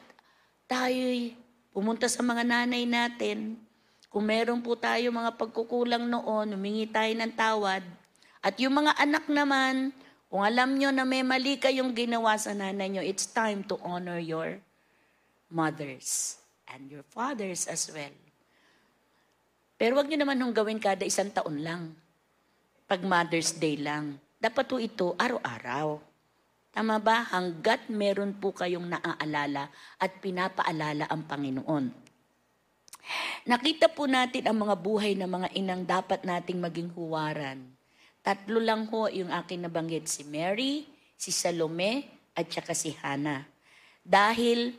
[0.71, 1.35] tayo'y
[1.75, 3.59] pumunta sa mga nanay natin.
[4.07, 7.83] Kung meron po tayo mga pagkukulang noon, humingi tayo ng tawad.
[8.39, 9.91] At yung mga anak naman,
[10.33, 14.17] kung alam nyo na may mali kayong ginawa sa nanay nyo, it's time to honor
[14.17, 14.57] your
[15.53, 16.41] mothers
[16.73, 18.09] and your fathers as well.
[19.77, 21.93] Pero wag nyo naman hong gawin kada isang taon lang.
[22.89, 24.17] Pag Mother's Day lang.
[24.41, 26.01] Dapat po ito araw-araw.
[26.73, 27.29] Tama ba?
[27.29, 29.69] Hanggat meron po kayong naaalala
[30.01, 31.85] at pinapaalala ang Panginoon.
[33.45, 37.72] Nakita po natin ang mga buhay ng mga inang dapat nating maging huwaran.
[38.23, 40.87] Tatlo lang ho yung akin nabanggit, si Mary,
[41.19, 43.43] si Salome, at saka si Hannah.
[43.99, 44.71] Dahil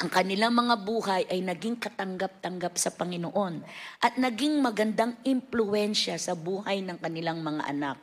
[0.00, 3.60] ang kanilang mga buhay ay naging katanggap-tanggap sa Panginoon
[4.00, 8.00] at naging magandang impluensya sa buhay ng kanilang mga anak.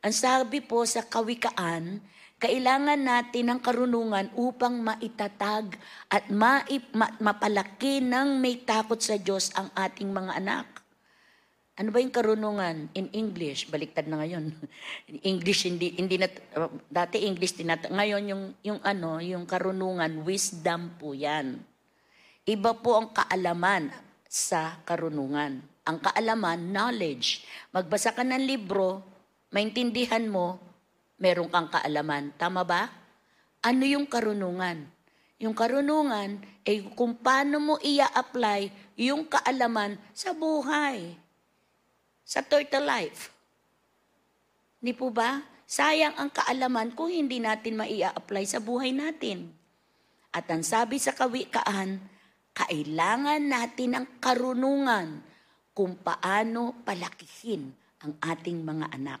[0.00, 1.98] Ang sabi po sa kawikaan,
[2.38, 5.74] kailangan natin ng karunungan upang maitatag
[6.06, 6.62] at ma,
[7.18, 10.83] mapalaki ng may takot sa Diyos ang ating mga anak.
[11.74, 13.66] Ano ba yung karunungan in English?
[13.66, 14.54] Baliktad na ngayon.
[15.26, 16.30] English hindi hindi na
[16.86, 21.58] dati English tinata ngayon yung yung ano, yung karunungan wisdom po 'yan.
[22.46, 23.90] Iba po ang kaalaman
[24.30, 25.66] sa karunungan.
[25.82, 27.42] Ang kaalaman knowledge.
[27.74, 29.02] Magbasa ka ng libro,
[29.50, 30.62] maintindihan mo,
[31.18, 32.30] meron kang kaalaman.
[32.38, 32.86] Tama ba?
[33.66, 34.86] Ano yung karunungan?
[35.42, 41.23] Yung karunungan ay kung paano mo ia-apply yung kaalaman sa buhay
[42.24, 43.28] sa turtle life.
[44.80, 45.44] Hindi po ba?
[45.64, 49.52] Sayang ang kaalaman kung hindi natin maia-apply sa buhay natin.
[50.34, 52.00] At ang sabi sa kawikaan,
[52.56, 55.22] kailangan natin ng karunungan
[55.76, 57.72] kung paano palakihin
[58.04, 59.20] ang ating mga anak.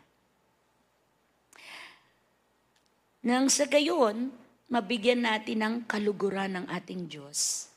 [3.24, 4.28] Nang sa gayon,
[4.68, 7.72] mabigyan natin ng kaluguran ng ating Diyos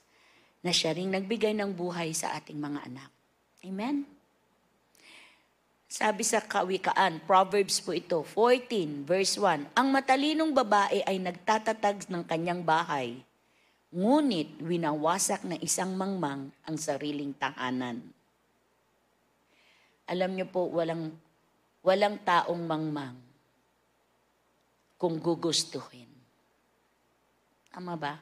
[0.59, 3.11] na siya ring nagbigay ng buhay sa ating mga anak.
[3.63, 4.16] Amen?
[5.97, 12.21] Sabi sa kawikaan, Proverbs po ito, 14 verse 1, Ang matalinong babae ay nagtatatag ng
[12.21, 13.17] kanyang bahay,
[13.89, 18.05] ngunit winawasak ng isang mangmang ang sariling tahanan.
[20.05, 21.17] Alam niyo po, walang,
[21.81, 23.17] walang taong mangmang
[25.01, 26.13] kung gugustuhin.
[27.73, 28.21] Tama ba?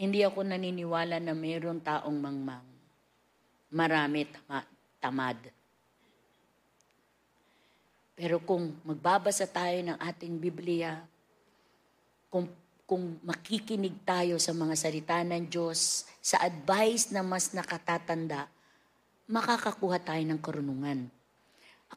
[0.00, 2.64] Hindi ako naniniwala na mayroong taong mangmang.
[3.68, 4.64] Marami, tama,
[4.96, 5.57] tamad.
[8.18, 10.98] Pero kung magbabasa tayo ng ating Biblia,
[12.26, 12.50] kung,
[12.82, 18.50] kung makikinig tayo sa mga salita ng Diyos, sa advice na mas nakatatanda,
[19.30, 21.06] makakakuha tayo ng karunungan.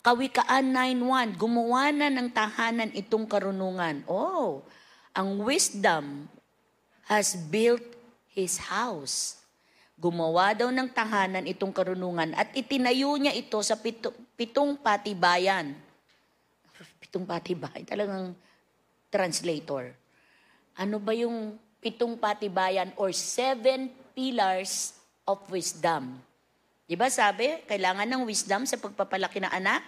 [0.06, 4.06] Kawikaan 9.1, gumawa na ng tahanan itong karunungan.
[4.06, 4.62] Oh,
[5.18, 6.30] ang wisdom
[7.10, 7.84] has built
[8.30, 9.42] his house.
[9.98, 15.74] Gumawa daw ng tahanan itong karunungan at itinayo niya ito sa pito, pitong patibayan.
[17.12, 18.32] Pitong patibayan, talagang
[19.12, 19.92] translator.
[20.80, 24.96] Ano ba yung pitong patibayan or seven pillars
[25.28, 26.16] of wisdom?
[26.88, 29.84] Di ba sabi, kailangan ng wisdom sa pagpapalaki ng anak?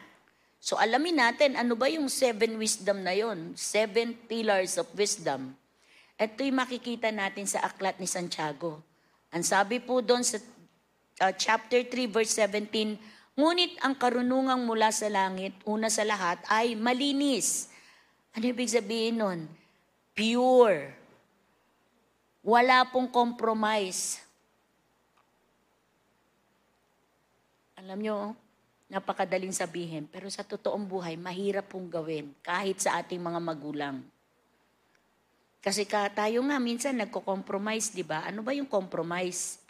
[0.60, 3.56] So alamin natin, ano ba yung seven wisdom na yon?
[3.56, 5.56] Seven pillars of wisdom.
[6.20, 8.84] Ito'y makikita natin sa aklat ni Santiago.
[9.32, 10.44] Ang sabi po doon sa
[11.24, 13.00] uh, chapter 3 verse 17,
[13.34, 17.70] ngunit ang karunungang mula sa langit, una sa lahat, ay malinis.
[18.34, 19.40] Ano ibig sabihin nun?
[20.14, 20.94] Pure.
[22.46, 24.22] Wala pong compromise.
[27.80, 28.18] Alam nyo,
[28.94, 34.06] napakadaling sabihin, pero sa totoong buhay, mahirap pong gawin kahit sa ating mga magulang.
[35.64, 38.28] Kasi ka, tayo nga minsan nagko-compromise, di ba?
[38.28, 39.63] Ano ba yung compromise?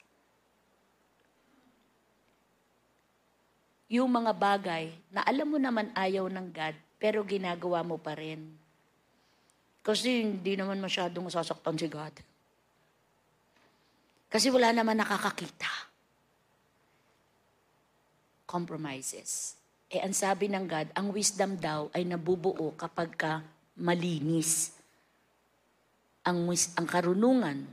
[3.93, 8.41] Yung mga bagay na alam mo naman ayaw ng God, pero ginagawa mo pa rin.
[9.85, 12.15] Kasi hindi naman masyadong sasaktan si God.
[14.33, 15.69] Kasi wala naman nakakakita.
[18.49, 19.53] Compromises.
[19.93, 23.45] Eh, ang sabi ng God, ang wisdom daw ay nabubuo kapag ka
[23.77, 24.73] malinis
[26.23, 27.67] ang, ang karunungan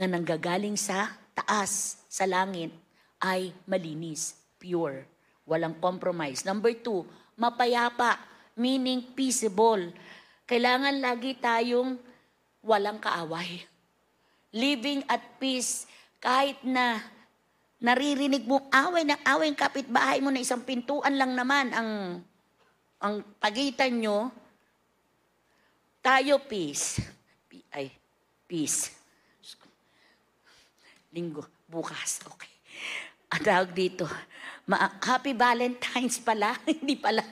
[0.00, 2.72] na nanggagaling sa taas, sa langit,
[3.20, 5.04] ay malinis, pure,
[5.44, 6.44] walang compromise.
[6.44, 7.04] Number two,
[7.36, 8.20] mapayapa,
[8.56, 9.92] meaning peaceable.
[10.44, 11.96] Kailangan lagi tayong
[12.64, 13.64] walang kaaway.
[14.54, 15.84] Living at peace
[16.20, 17.00] kahit na
[17.84, 21.90] naririnig mo away ng away ang kapitbahay mo na isang pintuan lang naman ang
[23.04, 24.32] ang pagitan nyo,
[26.00, 27.04] tayo peace.
[27.44, 27.92] P- Ay,
[28.48, 28.88] peace.
[31.12, 32.48] Linggo, bukas, okay.
[33.28, 33.44] Ang
[33.76, 34.08] dito,
[34.68, 37.22] ma- Happy Valentine's pala, hindi pala,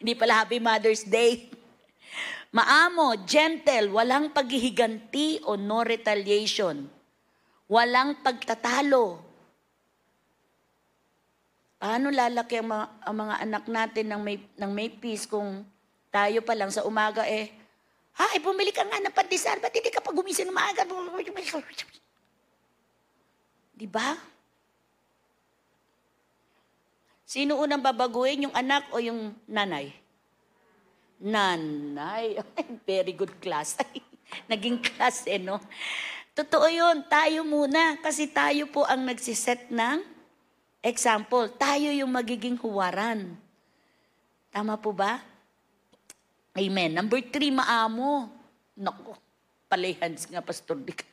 [0.00, 1.48] hindi pala Happy Mother's Day.
[2.50, 6.82] Maamo, gentle, walang paghihiganti o no retaliation.
[7.70, 9.22] Walang pagtatalo.
[11.78, 15.62] Paano lalaki ang mga, ang mga anak natin ng may, ng may peace kung
[16.10, 17.54] tayo pa lang sa umaga eh,
[18.20, 20.84] Hay, bumili ka nga ng pandesal, ba't hindi ka pa gumising ng maaga?
[23.72, 24.12] Di ba?
[27.30, 29.94] Sino unang babaguhin, yung anak o yung nanay?
[31.22, 32.42] Nanay.
[32.90, 33.78] Very good class.
[34.50, 35.62] Naging class eh, no?
[36.34, 38.02] Totoo yun, tayo muna.
[38.02, 40.02] Kasi tayo po ang nagsiset ng
[40.82, 41.46] example.
[41.54, 43.38] Tayo yung magiging huwaran.
[44.50, 45.22] Tama po ba?
[46.58, 46.98] Amen.
[46.98, 48.26] Number three, maamo.
[48.74, 49.14] Naku,
[49.70, 51.06] palehans nga, Pastor Dick.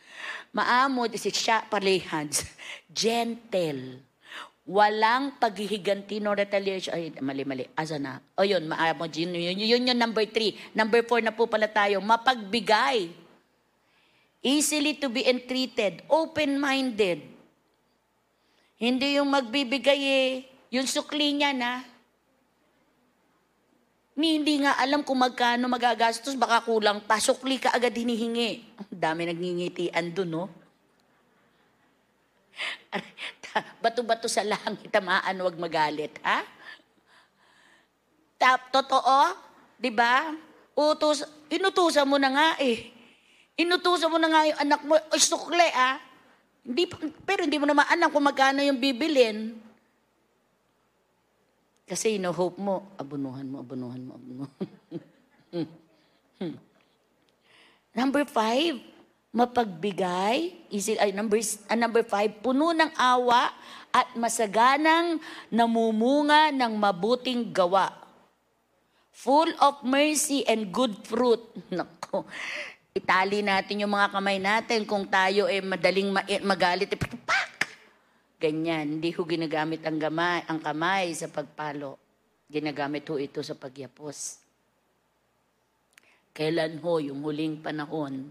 [0.49, 2.41] Maamo, si siya, palehans.
[2.89, 4.06] Gentle.
[4.67, 6.91] Walang paghihiganti no retaliation.
[6.91, 7.63] Ay, mali, mali.
[7.71, 8.19] Asa na?
[8.35, 9.07] O yun, maamo.
[9.07, 10.59] Yun, yun, yun, yun yung number three.
[10.75, 12.03] Number four na po pala tayo.
[12.03, 13.07] Mapagbigay.
[14.43, 16.03] Easily to be entreated.
[16.11, 17.23] Open-minded.
[18.75, 20.31] Hindi yung magbibigay eh.
[20.75, 21.87] Yung sukli niya na,
[24.17, 27.21] ni hindi nga alam kung magkano magagastos, baka kulang pa.
[27.21, 28.65] Sukli ka agad hinihingi.
[28.89, 30.45] Dami nagngingitian dun, no?
[33.83, 36.43] Bato-bato sa langit, tamaan, wag magalit, ha?
[38.37, 39.33] Tap, totoo?
[39.77, 40.33] Di ba?
[40.77, 42.93] Utos, inutusan mo na nga eh.
[43.57, 45.97] Inutusan mo na nga yung anak mo, ay sukli, ah.
[46.67, 46.85] Hindi,
[47.25, 49.55] pero hindi mo naman alam kung magkano yung bibilin.
[51.87, 54.51] Kasi ino-hope mo, abunuhan mo, abunuhan mo, abunuhan.
[57.97, 58.75] number five,
[59.31, 60.67] mapagbigay.
[60.71, 63.51] Easy, ay, number, ah, number five, puno ng awa
[63.91, 65.19] at masaganang
[65.49, 67.91] namumunga ng mabuting gawa.
[69.17, 71.41] Full of mercy and good fruit.
[71.73, 72.29] Nako,
[72.93, 76.93] itali natin yung mga kamay natin kung tayo ay madaling ma- magalit.
[76.93, 77.49] Eh, pak!
[78.37, 81.97] Ganyan, hindi ho ginagamit ang, gamay, ang kamay sa pagpalo.
[82.45, 84.45] Ginagamit ho ito sa pagyapos.
[86.37, 88.29] Kailan ho yung huling panahon?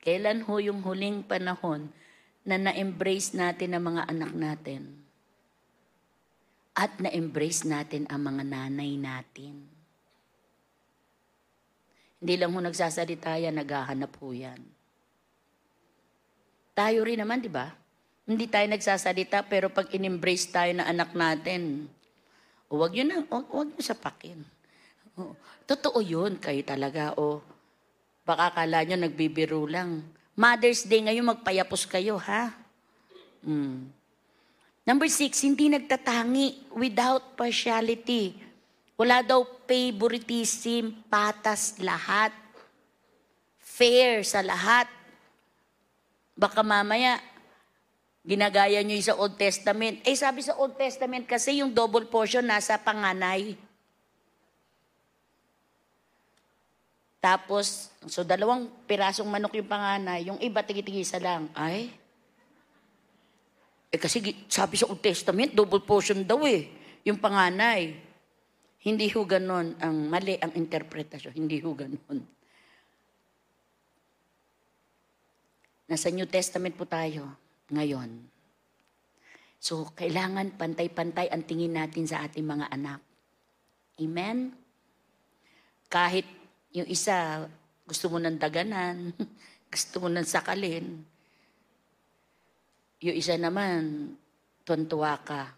[0.00, 1.92] Kailan ho yung huling panahon
[2.48, 4.82] na na-embrace natin ang mga anak natin?
[6.72, 9.68] At na-embrace natin ang mga nanay natin?
[12.20, 14.60] Hindi lang ho nagsasalita yan, naghahanap ho yan.
[16.72, 17.68] Tayo rin naman, di ba?
[18.24, 21.92] Hindi tayo nagsasalita, pero pag in-embrace tayo na anak natin,
[22.72, 24.40] o wag yun na, wag, wag nyo sapakin.
[25.20, 25.36] O,
[25.68, 27.12] totoo yun, kayo talaga.
[27.20, 27.44] O
[28.30, 30.06] baka kala nyo nagbibiro lang.
[30.38, 32.54] Mother's Day ngayon, magpayapos kayo, ha?
[33.42, 33.90] Mm.
[34.86, 38.38] Number six, hindi nagtatangi without partiality.
[38.94, 42.30] Wala daw favoritism, patas lahat.
[43.58, 44.86] Fair sa lahat.
[46.38, 47.18] Baka mamaya,
[48.22, 50.06] ginagaya nyo yung sa Old Testament.
[50.06, 53.58] Eh sabi sa Old Testament kasi yung double portion nasa panganay.
[57.20, 61.52] Tapos, so dalawang pirasong manok yung panganay, yung iba tigi-tigisa lang.
[61.52, 61.92] Ay,
[63.90, 66.70] eh kasi sabi sa Old Testament, double portion daw eh,
[67.02, 67.92] yung panganay.
[68.80, 71.36] Hindi ho ganon ang mali ang interpretasyon.
[71.36, 72.18] Hindi ho ganon.
[75.90, 77.34] Nasa New Testament po tayo
[77.68, 78.08] ngayon.
[79.60, 83.04] So, kailangan pantay-pantay ang tingin natin sa ating mga anak.
[84.00, 84.56] Amen?
[85.92, 86.24] Kahit
[86.70, 87.46] yung isa,
[87.82, 89.10] gusto mo ng daganan,
[89.72, 91.02] gusto mo ng sakalin.
[93.02, 94.14] Yung isa naman,
[94.62, 95.50] tuntua ka.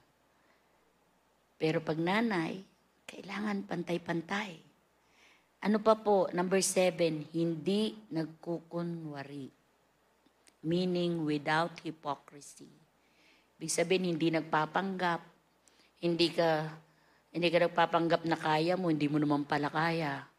[1.60, 2.64] Pero pag nanay,
[3.04, 4.56] kailangan pantay-pantay.
[5.62, 6.26] Ano pa po?
[6.32, 9.46] Number seven, hindi nagkukunwari.
[10.64, 12.70] Meaning without hypocrisy.
[13.60, 15.22] Ibig sabihin, hindi nagpapanggap.
[16.02, 16.66] Hindi ka,
[17.30, 20.31] hindi ka nagpapanggap na kaya mo, hindi mo naman pala kaya.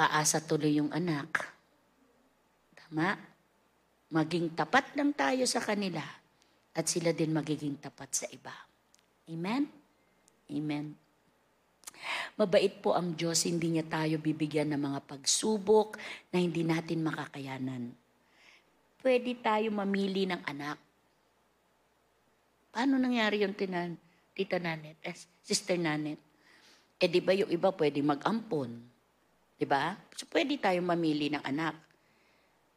[0.00, 1.44] Aasa tuloy yung anak.
[2.72, 3.20] Tama?
[4.08, 6.00] Maging tapat lang tayo sa kanila
[6.72, 8.56] at sila din magiging tapat sa iba.
[9.28, 9.68] Amen?
[10.48, 10.96] Amen.
[12.40, 16.00] Mabait po ang Diyos, hindi niya tayo bibigyan ng mga pagsubok
[16.32, 17.92] na hindi natin makakayanan.
[19.04, 20.80] Pwede tayo mamili ng anak.
[22.72, 24.00] Paano nangyari yung tinan,
[24.32, 25.12] tita Nanet, eh,
[25.44, 26.16] sister Nanet?
[26.96, 28.89] Eh di ba yung iba pwede mag-ampon?
[29.60, 29.92] Di ba?
[30.16, 31.76] So pwede tayo mamili ng anak.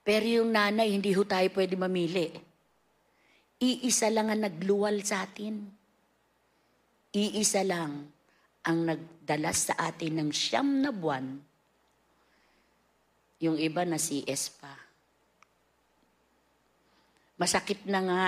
[0.03, 2.27] Pero yung nanay, hindi ho tayo pwede mamili.
[3.63, 5.63] Iisa lang ang nagluwal sa atin.
[7.15, 8.11] Iisa lang
[8.67, 11.39] ang nagdalas sa atin ng siyam na buwan.
[13.39, 14.75] Yung iba na CS pa.
[17.39, 18.23] Masakit na nga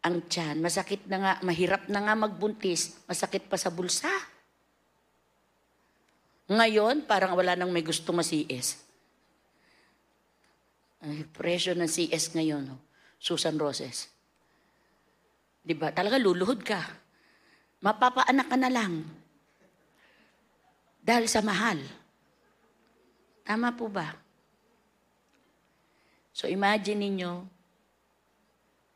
[0.00, 4.12] ang tiyan, masakit na nga, mahirap na nga magbuntis, masakit pa sa bulsa.
[6.48, 8.80] Ngayon, parang wala nang may gusto ma-CS.
[11.04, 12.80] Ay, presyo ng CS ngayon, oh.
[13.20, 14.08] Susan Roses.
[15.60, 15.92] Di ba?
[15.92, 16.80] Talaga luluhod ka.
[17.84, 19.04] Mapapaanak ka na lang.
[21.04, 21.82] Dahil sa mahal.
[23.44, 24.16] Tama po ba?
[26.32, 27.32] So imagine ninyo,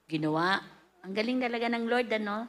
[0.06, 0.62] ginawa,
[1.02, 2.46] ang galing talaga ng Lord, ano?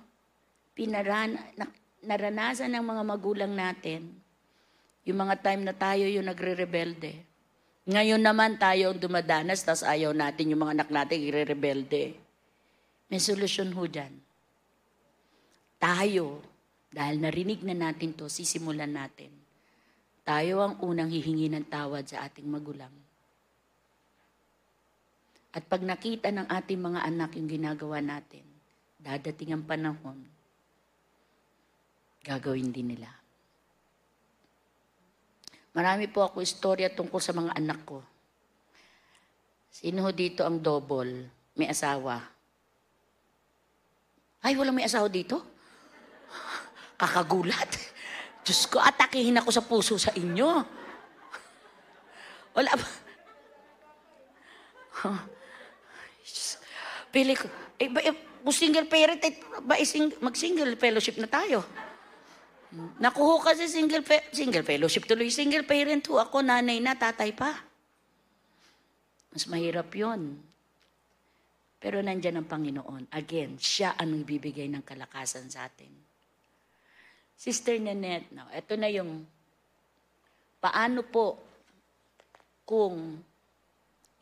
[0.77, 1.65] Pinaran, na,
[2.05, 4.22] naranasan ng mga magulang natin,
[5.03, 7.19] yung mga time na tayo yung nagre-rebelde.
[7.83, 12.15] Ngayon naman tayo ang dumadanas, tapos ayaw natin yung mga anak natin i-rebelde.
[13.11, 14.15] May solusyon ho dyan.
[15.75, 16.39] Tayo,
[16.87, 19.27] dahil narinig na natin to, sisimulan natin.
[20.23, 22.91] Tayo ang unang hihingi ng tawad sa ating magulang.
[25.51, 28.47] At pag nakita ng ating mga anak yung ginagawa natin,
[29.03, 30.23] dadating ang panahon,
[32.23, 33.22] gagawin din nila.
[35.73, 37.99] Marami po ako istorya tungkol sa mga anak ko.
[39.73, 41.25] Sino dito ang double?
[41.57, 42.21] May asawa.
[44.45, 45.41] Ay, walang may asawa dito?
[47.01, 47.73] Kakagulat.
[48.45, 50.49] Diyos ko, atakihin ako sa puso sa inyo.
[52.53, 52.87] Wala ba?
[57.13, 57.49] Pili ko,
[57.81, 58.13] eh, ba, eh,
[58.45, 61.65] kung single parent, eh, ba, eh, sing, mag-single fellowship na tayo.
[62.73, 65.29] Nakuho kasi single, fe- single fellowship tuloy.
[65.29, 67.53] Single parent ho ako, nanay na, tatay pa.
[69.29, 70.41] Mas mahirap yon.
[71.77, 73.11] Pero nandyan ang Panginoon.
[73.13, 75.91] Again, siya ang nagbibigay ng kalakasan sa atin.
[77.37, 79.25] Sister Nanette, no, ito na yung
[80.63, 81.43] paano po
[82.63, 83.19] kung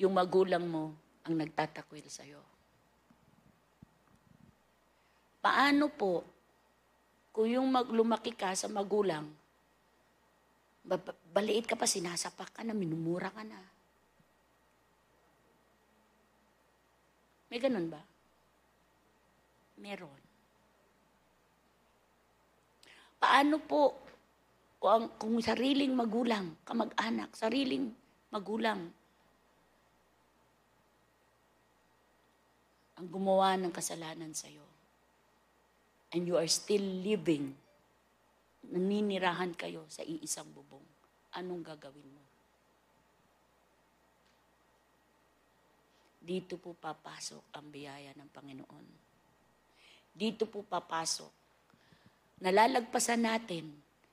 [0.01, 0.89] yung magulang mo
[1.21, 2.41] ang nagtatakwil sa'yo.
[5.37, 6.25] Paano po
[7.31, 9.23] kung yung mag, lumaki ka sa magulang,
[10.83, 13.59] ba- baliit ka pa, sinasapak ka na, minumura ka na.
[17.51, 17.99] May ganun ba?
[19.79, 20.21] Meron.
[23.19, 23.95] Paano po
[24.81, 27.91] kung, kung sariling magulang, kamag-anak, sariling
[28.33, 28.89] magulang,
[32.97, 34.61] ang gumawa ng kasalanan sa'yo,
[36.11, 37.55] and you are still living,
[38.67, 40.83] naninirahan kayo sa iisang bubong,
[41.35, 42.23] anong gagawin mo?
[46.21, 48.87] Dito po papasok ang biyaya ng Panginoon.
[50.13, 51.33] Dito po papasok.
[52.45, 53.65] Nalalagpasan natin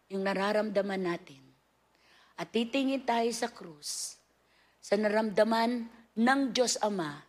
[0.09, 1.43] yung nararamdaman natin.
[2.39, 4.17] At titingin tayo sa krus,
[4.81, 7.21] sa naramdaman ng Diyos Ama,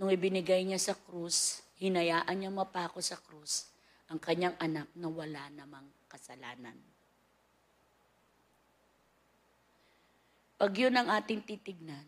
[0.00, 3.68] nung ibinigay niya sa krus, hinayaan niya mapako sa krus
[4.08, 6.76] ang kanyang anak na wala namang kasalanan.
[10.56, 12.06] Pag yun ang ating titignan,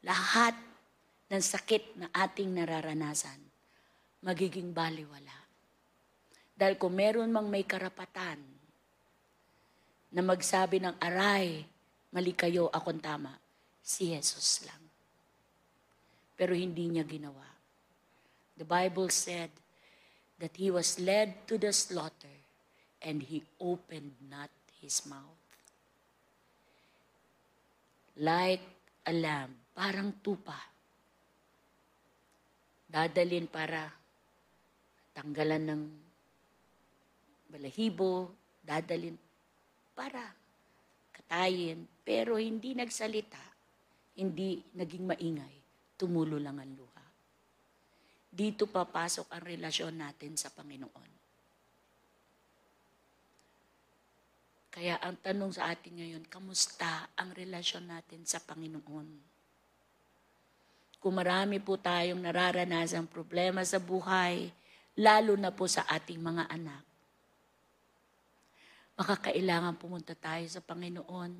[0.00, 0.56] lahat
[1.28, 3.36] ng sakit na ating nararanasan,
[4.24, 5.44] magiging baliwala.
[6.56, 8.40] Dahil kung meron mang may karapatan
[10.08, 11.60] na magsabi ng aray,
[12.08, 13.36] mali kayo, akong tama,
[13.84, 14.80] si Jesus lang.
[16.32, 17.55] Pero hindi niya ginawa.
[18.56, 19.52] The Bible said
[20.40, 22.36] that he was led to the slaughter
[23.04, 24.48] and he opened not
[24.80, 25.40] his mouth.
[28.16, 28.64] Like
[29.04, 30.56] a lamb, parang tupa.
[32.88, 33.92] Dadalin para
[35.12, 35.82] tanggalan ng
[37.52, 38.32] balahibo,
[38.64, 39.16] dadalin
[39.92, 40.32] para
[41.12, 43.40] katayin, pero hindi nagsalita,
[44.16, 45.56] hindi naging maingay,
[46.00, 46.85] tumulo lang ang luha.
[48.36, 51.10] Dito papasok ang relasyon natin sa Panginoon.
[54.76, 59.08] Kaya ang tanong sa atin ngayon, kamusta ang relasyon natin sa Panginoon?
[61.00, 64.52] Kung marami po tayong nararanasan problema sa buhay,
[65.00, 66.84] lalo na po sa ating mga anak,
[68.96, 71.32] Baka kailangan pumunta tayo sa Panginoon,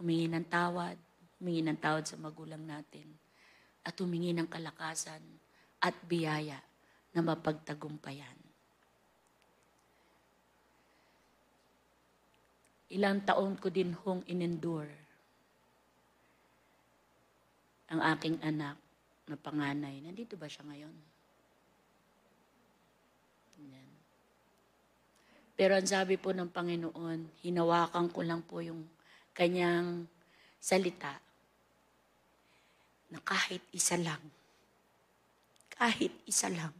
[0.00, 0.96] humingi ng tawad,
[1.36, 3.04] humingi ng tawad sa magulang natin,
[3.84, 5.20] at humingi ng kalakasan
[5.84, 6.56] at biyaya
[7.12, 8.40] na mapagtagumpayan.
[12.96, 14.88] Ilang taon ko din hong inendure
[17.92, 18.80] ang aking anak
[19.28, 20.00] na panganay.
[20.00, 20.96] Nandito ba siya ngayon?
[23.68, 23.90] Yan.
[25.52, 28.88] Pero ang sabi po ng Panginoon, hinawakan ko lang po yung
[29.36, 30.08] kanyang
[30.62, 31.18] salita
[33.12, 34.22] na kahit isa lang,
[35.74, 36.74] kahit isa lang,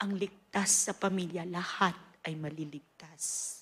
[0.00, 3.60] ang ligtas sa pamilya, lahat ay maliligtas.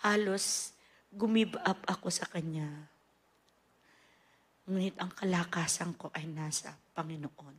[0.00, 0.72] Halos
[1.10, 2.66] gumib up ako sa Kanya.
[4.70, 7.56] Ngunit ang kalakasan ko ay nasa Panginoon.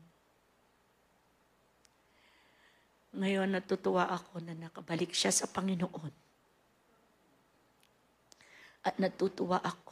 [3.12, 6.14] Ngayon natutuwa ako na nakabalik siya sa Panginoon.
[8.88, 9.91] At natutuwa ako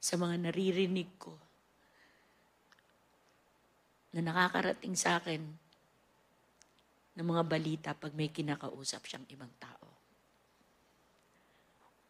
[0.00, 1.36] sa mga naririnig ko
[4.10, 5.44] na nakakarating sa akin
[7.14, 9.86] ng mga balita pag may kinakausap siyang ibang tao.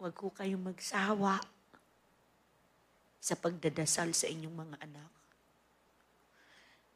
[0.01, 1.43] Huwag ko kayong magsawa
[3.21, 5.13] sa pagdadasal sa inyong mga anak.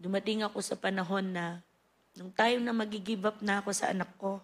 [0.00, 1.60] Dumating ako sa panahon na
[2.16, 4.40] nung tayo na magigive up na ako sa anak ko,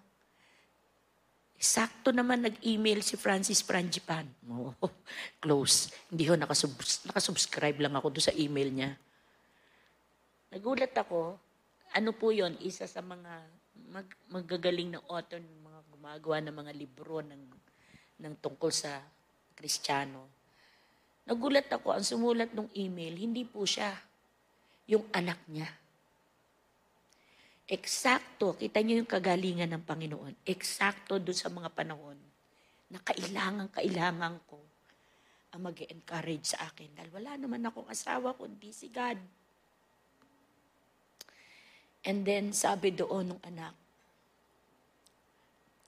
[1.60, 4.24] sakto naman nag-email si Francis Frangipan.
[4.48, 4.72] Oh,
[5.44, 5.92] close.
[6.08, 8.90] Hindi ho, nakasub- nakasubscribe lang ako doon sa email niya.
[10.50, 11.36] Nagulat ako,
[11.92, 13.32] ano po yon isa sa mga
[13.92, 17.44] mag, magagaling na author, mga gumagawa ng mga libro ng,
[18.24, 19.04] ng tungkol sa
[19.52, 20.26] Kristiyano.
[21.28, 23.92] Nagulat ako, ang sumulat ng email, hindi po siya,
[24.88, 25.68] yung anak niya.
[27.70, 30.42] Eksakto, kita niyo yung kagalingan ng Panginoon.
[30.42, 32.18] Eksakto doon sa mga panahon
[32.90, 34.58] na kailangan, kailangan ko
[35.54, 36.90] ang mag encourage sa akin.
[36.98, 39.22] Dahil wala naman akong asawa kundi si God.
[42.02, 43.74] And then sabi doon ng anak,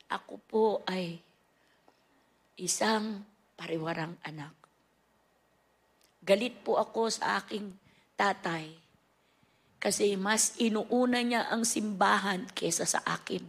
[0.06, 1.18] ako po ay
[2.62, 3.26] isang
[3.58, 4.54] pariwarang anak.
[6.22, 7.74] Galit po ako sa aking
[8.14, 8.81] tatay
[9.82, 13.42] kasi mas inuuna niya ang simbahan kesa sa akin.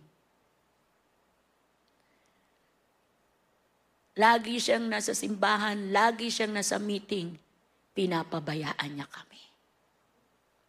[4.18, 7.38] Lagi siyang nasa simbahan, lagi siyang nasa meeting.
[7.94, 9.42] Pinapabayaan niya kami.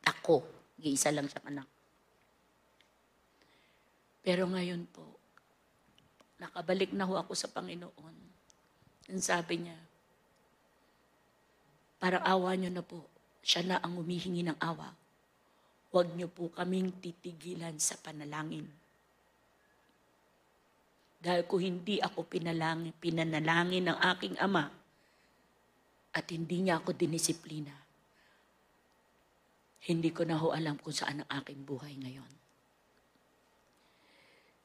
[0.04, 0.44] Ako,
[0.84, 1.68] isa lang siyang anak.
[4.20, 5.16] Pero ngayon po,
[6.44, 8.16] nakabalik na ho ako sa Panginoon.
[9.08, 9.76] Ang sabi niya,
[11.96, 13.08] parang awa niyo na po.
[13.40, 15.03] Siya na ang humihingi ng awa.
[15.94, 18.66] Huwag niyo po kaming titigilan sa panalangin.
[21.22, 24.74] Dahil kung hindi ako pinalangin, pinanalangin ng aking ama
[26.10, 27.70] at hindi niya ako dinisiplina,
[29.86, 32.32] hindi ko na ho alam kung saan ang aking buhay ngayon.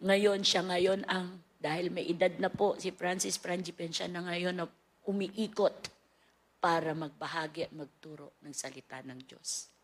[0.01, 4.57] Ngayon siya ngayon ang, dahil may edad na po, si Francis Frangipen siya na ngayon
[4.57, 4.65] na
[5.05, 5.93] umiikot
[6.57, 9.78] para magbahagi at magturo ng salita ng Diyos.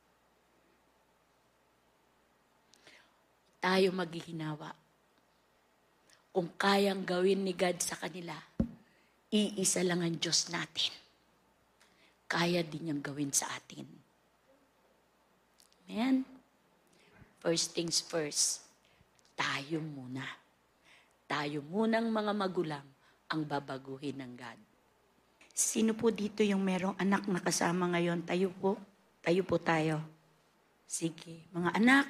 [3.66, 4.70] Tayo maghihinawa.
[6.30, 8.38] Kung kayang gawin ni God sa kanila,
[9.34, 10.94] iisa lang ang Diyos natin.
[12.30, 13.90] Kaya din niyang gawin sa atin.
[15.90, 16.22] Amen?
[17.42, 18.70] First things first,
[19.34, 20.30] tayo muna.
[21.26, 22.86] Tayo munang mga magulang
[23.34, 24.60] ang babaguhin ng God.
[25.58, 28.30] Sino po dito yung merong anak na kasama ngayon?
[28.30, 28.78] Tayo po.
[29.26, 30.06] Tayo po tayo.
[30.86, 31.50] Sige.
[31.50, 32.10] Mga anak,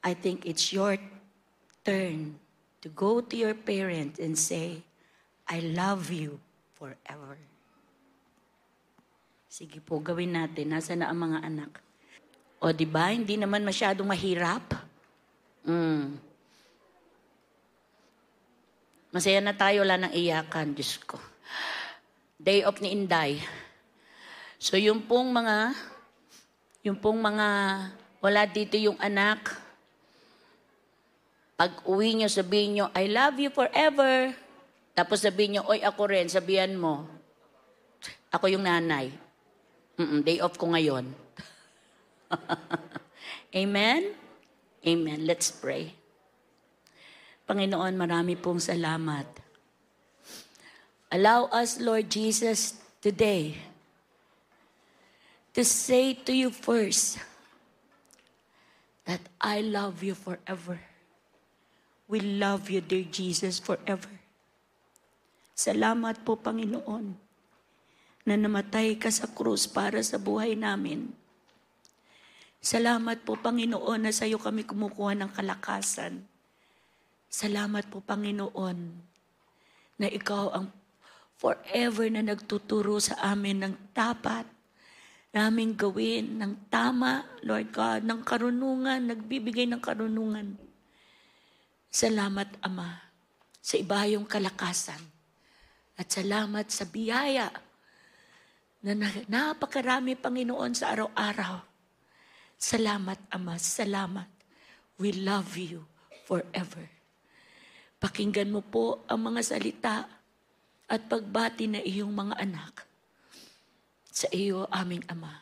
[0.00, 0.96] I think it's your
[1.84, 2.40] turn
[2.80, 4.80] to go to your parent and say,
[5.44, 6.40] I love you
[6.72, 7.36] forever.
[9.50, 10.72] Sige po, gawin natin.
[10.72, 11.72] Nasa na ang mga anak?
[12.62, 13.12] O, di ba?
[13.12, 14.62] Hindi naman masyadong mahirap.
[15.66, 16.16] Mm.
[19.10, 21.18] Masaya na tayo, wala nang iyakan, Diyos ko.
[22.38, 23.42] Day of ni Inday.
[24.56, 25.74] So, yung pong mga,
[26.86, 27.48] yung pong mga,
[28.22, 29.50] wala dito yung anak,
[31.60, 34.32] pag uwi nyo, sabihin nyo, I love you forever.
[34.96, 37.04] Tapos sabihin nyo, oy, ako rin, sabihan mo,
[38.32, 39.12] ako yung nanay.
[40.00, 41.12] Mm-mm, day off ko ngayon.
[43.60, 44.16] Amen?
[44.80, 45.20] Amen.
[45.28, 45.92] Let's pray.
[47.44, 49.28] Panginoon, marami pong salamat.
[51.12, 53.60] Allow us, Lord Jesus, today
[55.52, 57.20] to say to you first
[59.04, 60.89] that I love you forever.
[62.10, 64.10] We love you, dear Jesus, forever.
[65.54, 67.14] Salamat po, Panginoon,
[68.26, 71.14] na namatay ka sa krus para sa buhay namin.
[72.58, 76.26] Salamat po, Panginoon, na sa iyo kami kumukuha ng kalakasan.
[77.30, 78.78] Salamat po, Panginoon,
[80.02, 80.66] na ikaw ang
[81.38, 84.50] forever na nagtuturo sa amin ng dapat
[85.30, 90.69] naming gawin, ng tama, Lord God, ng karunungan, nagbibigay ng karunungan.
[91.90, 93.02] Salamat, Ama,
[93.58, 95.02] sa ibayong kalakasan.
[95.98, 97.50] At salamat sa biyaya
[98.80, 101.60] na na- napakarami, Panginoon, sa araw-araw.
[102.54, 103.58] Salamat, Ama.
[103.58, 104.30] Salamat.
[105.02, 105.82] We love you
[106.24, 106.86] forever.
[107.98, 110.06] Pakinggan mo po ang mga salita
[110.86, 112.86] at pagbati na iyong mga anak
[114.10, 115.32] sa iyo, aming Ama.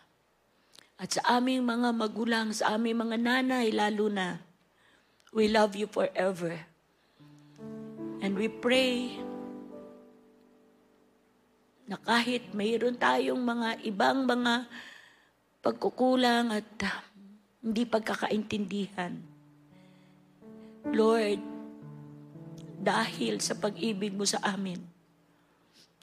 [0.98, 4.42] At sa aming mga magulang, sa aming mga nanay, lalo na,
[5.32, 6.56] we love you forever.
[8.18, 9.14] And we pray
[11.88, 14.68] na kahit mayroon tayong mga ibang mga
[15.64, 17.00] pagkukulang at ah,
[17.64, 19.16] hindi pagkakaintindihan,
[20.92, 21.40] Lord,
[22.78, 24.78] dahil sa pag-ibig mo sa amin,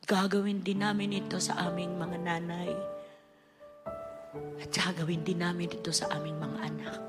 [0.06, 2.74] gagawin din namin ito sa aming mga nanay.
[4.60, 7.04] At gagawin din namin ito sa aming mga anak.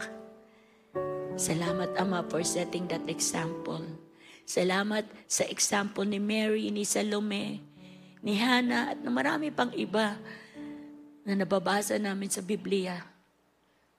[1.36, 3.84] Salamat, Ama, for setting that example.
[4.48, 7.60] Salamat sa example ni Mary, ni Salome,
[8.24, 10.16] ni Hannah, at marami pang iba
[11.28, 13.04] na nababasa namin sa Biblia.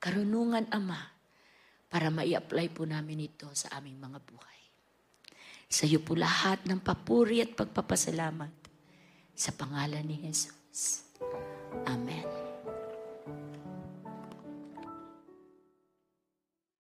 [0.02, 0.98] Karunungan, Ama,
[1.94, 4.62] para mai-apply po namin ito sa aming mga buhay.
[5.70, 8.54] Sa iyo po lahat ng papuri at pagpapasalamat
[9.38, 11.06] sa pangalan ni Jesus.